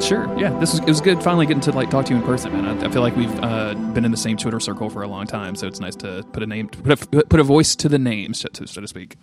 [0.06, 0.32] Sure.
[0.38, 1.20] Yeah, this was it was good.
[1.20, 2.64] Finally getting to like talk to you in person, man.
[2.64, 5.26] I, I feel like we've uh, been in the same Twitter circle for a long
[5.26, 7.98] time, so it's nice to put a name, put a, put a voice to the
[7.98, 9.16] name, so so to speak.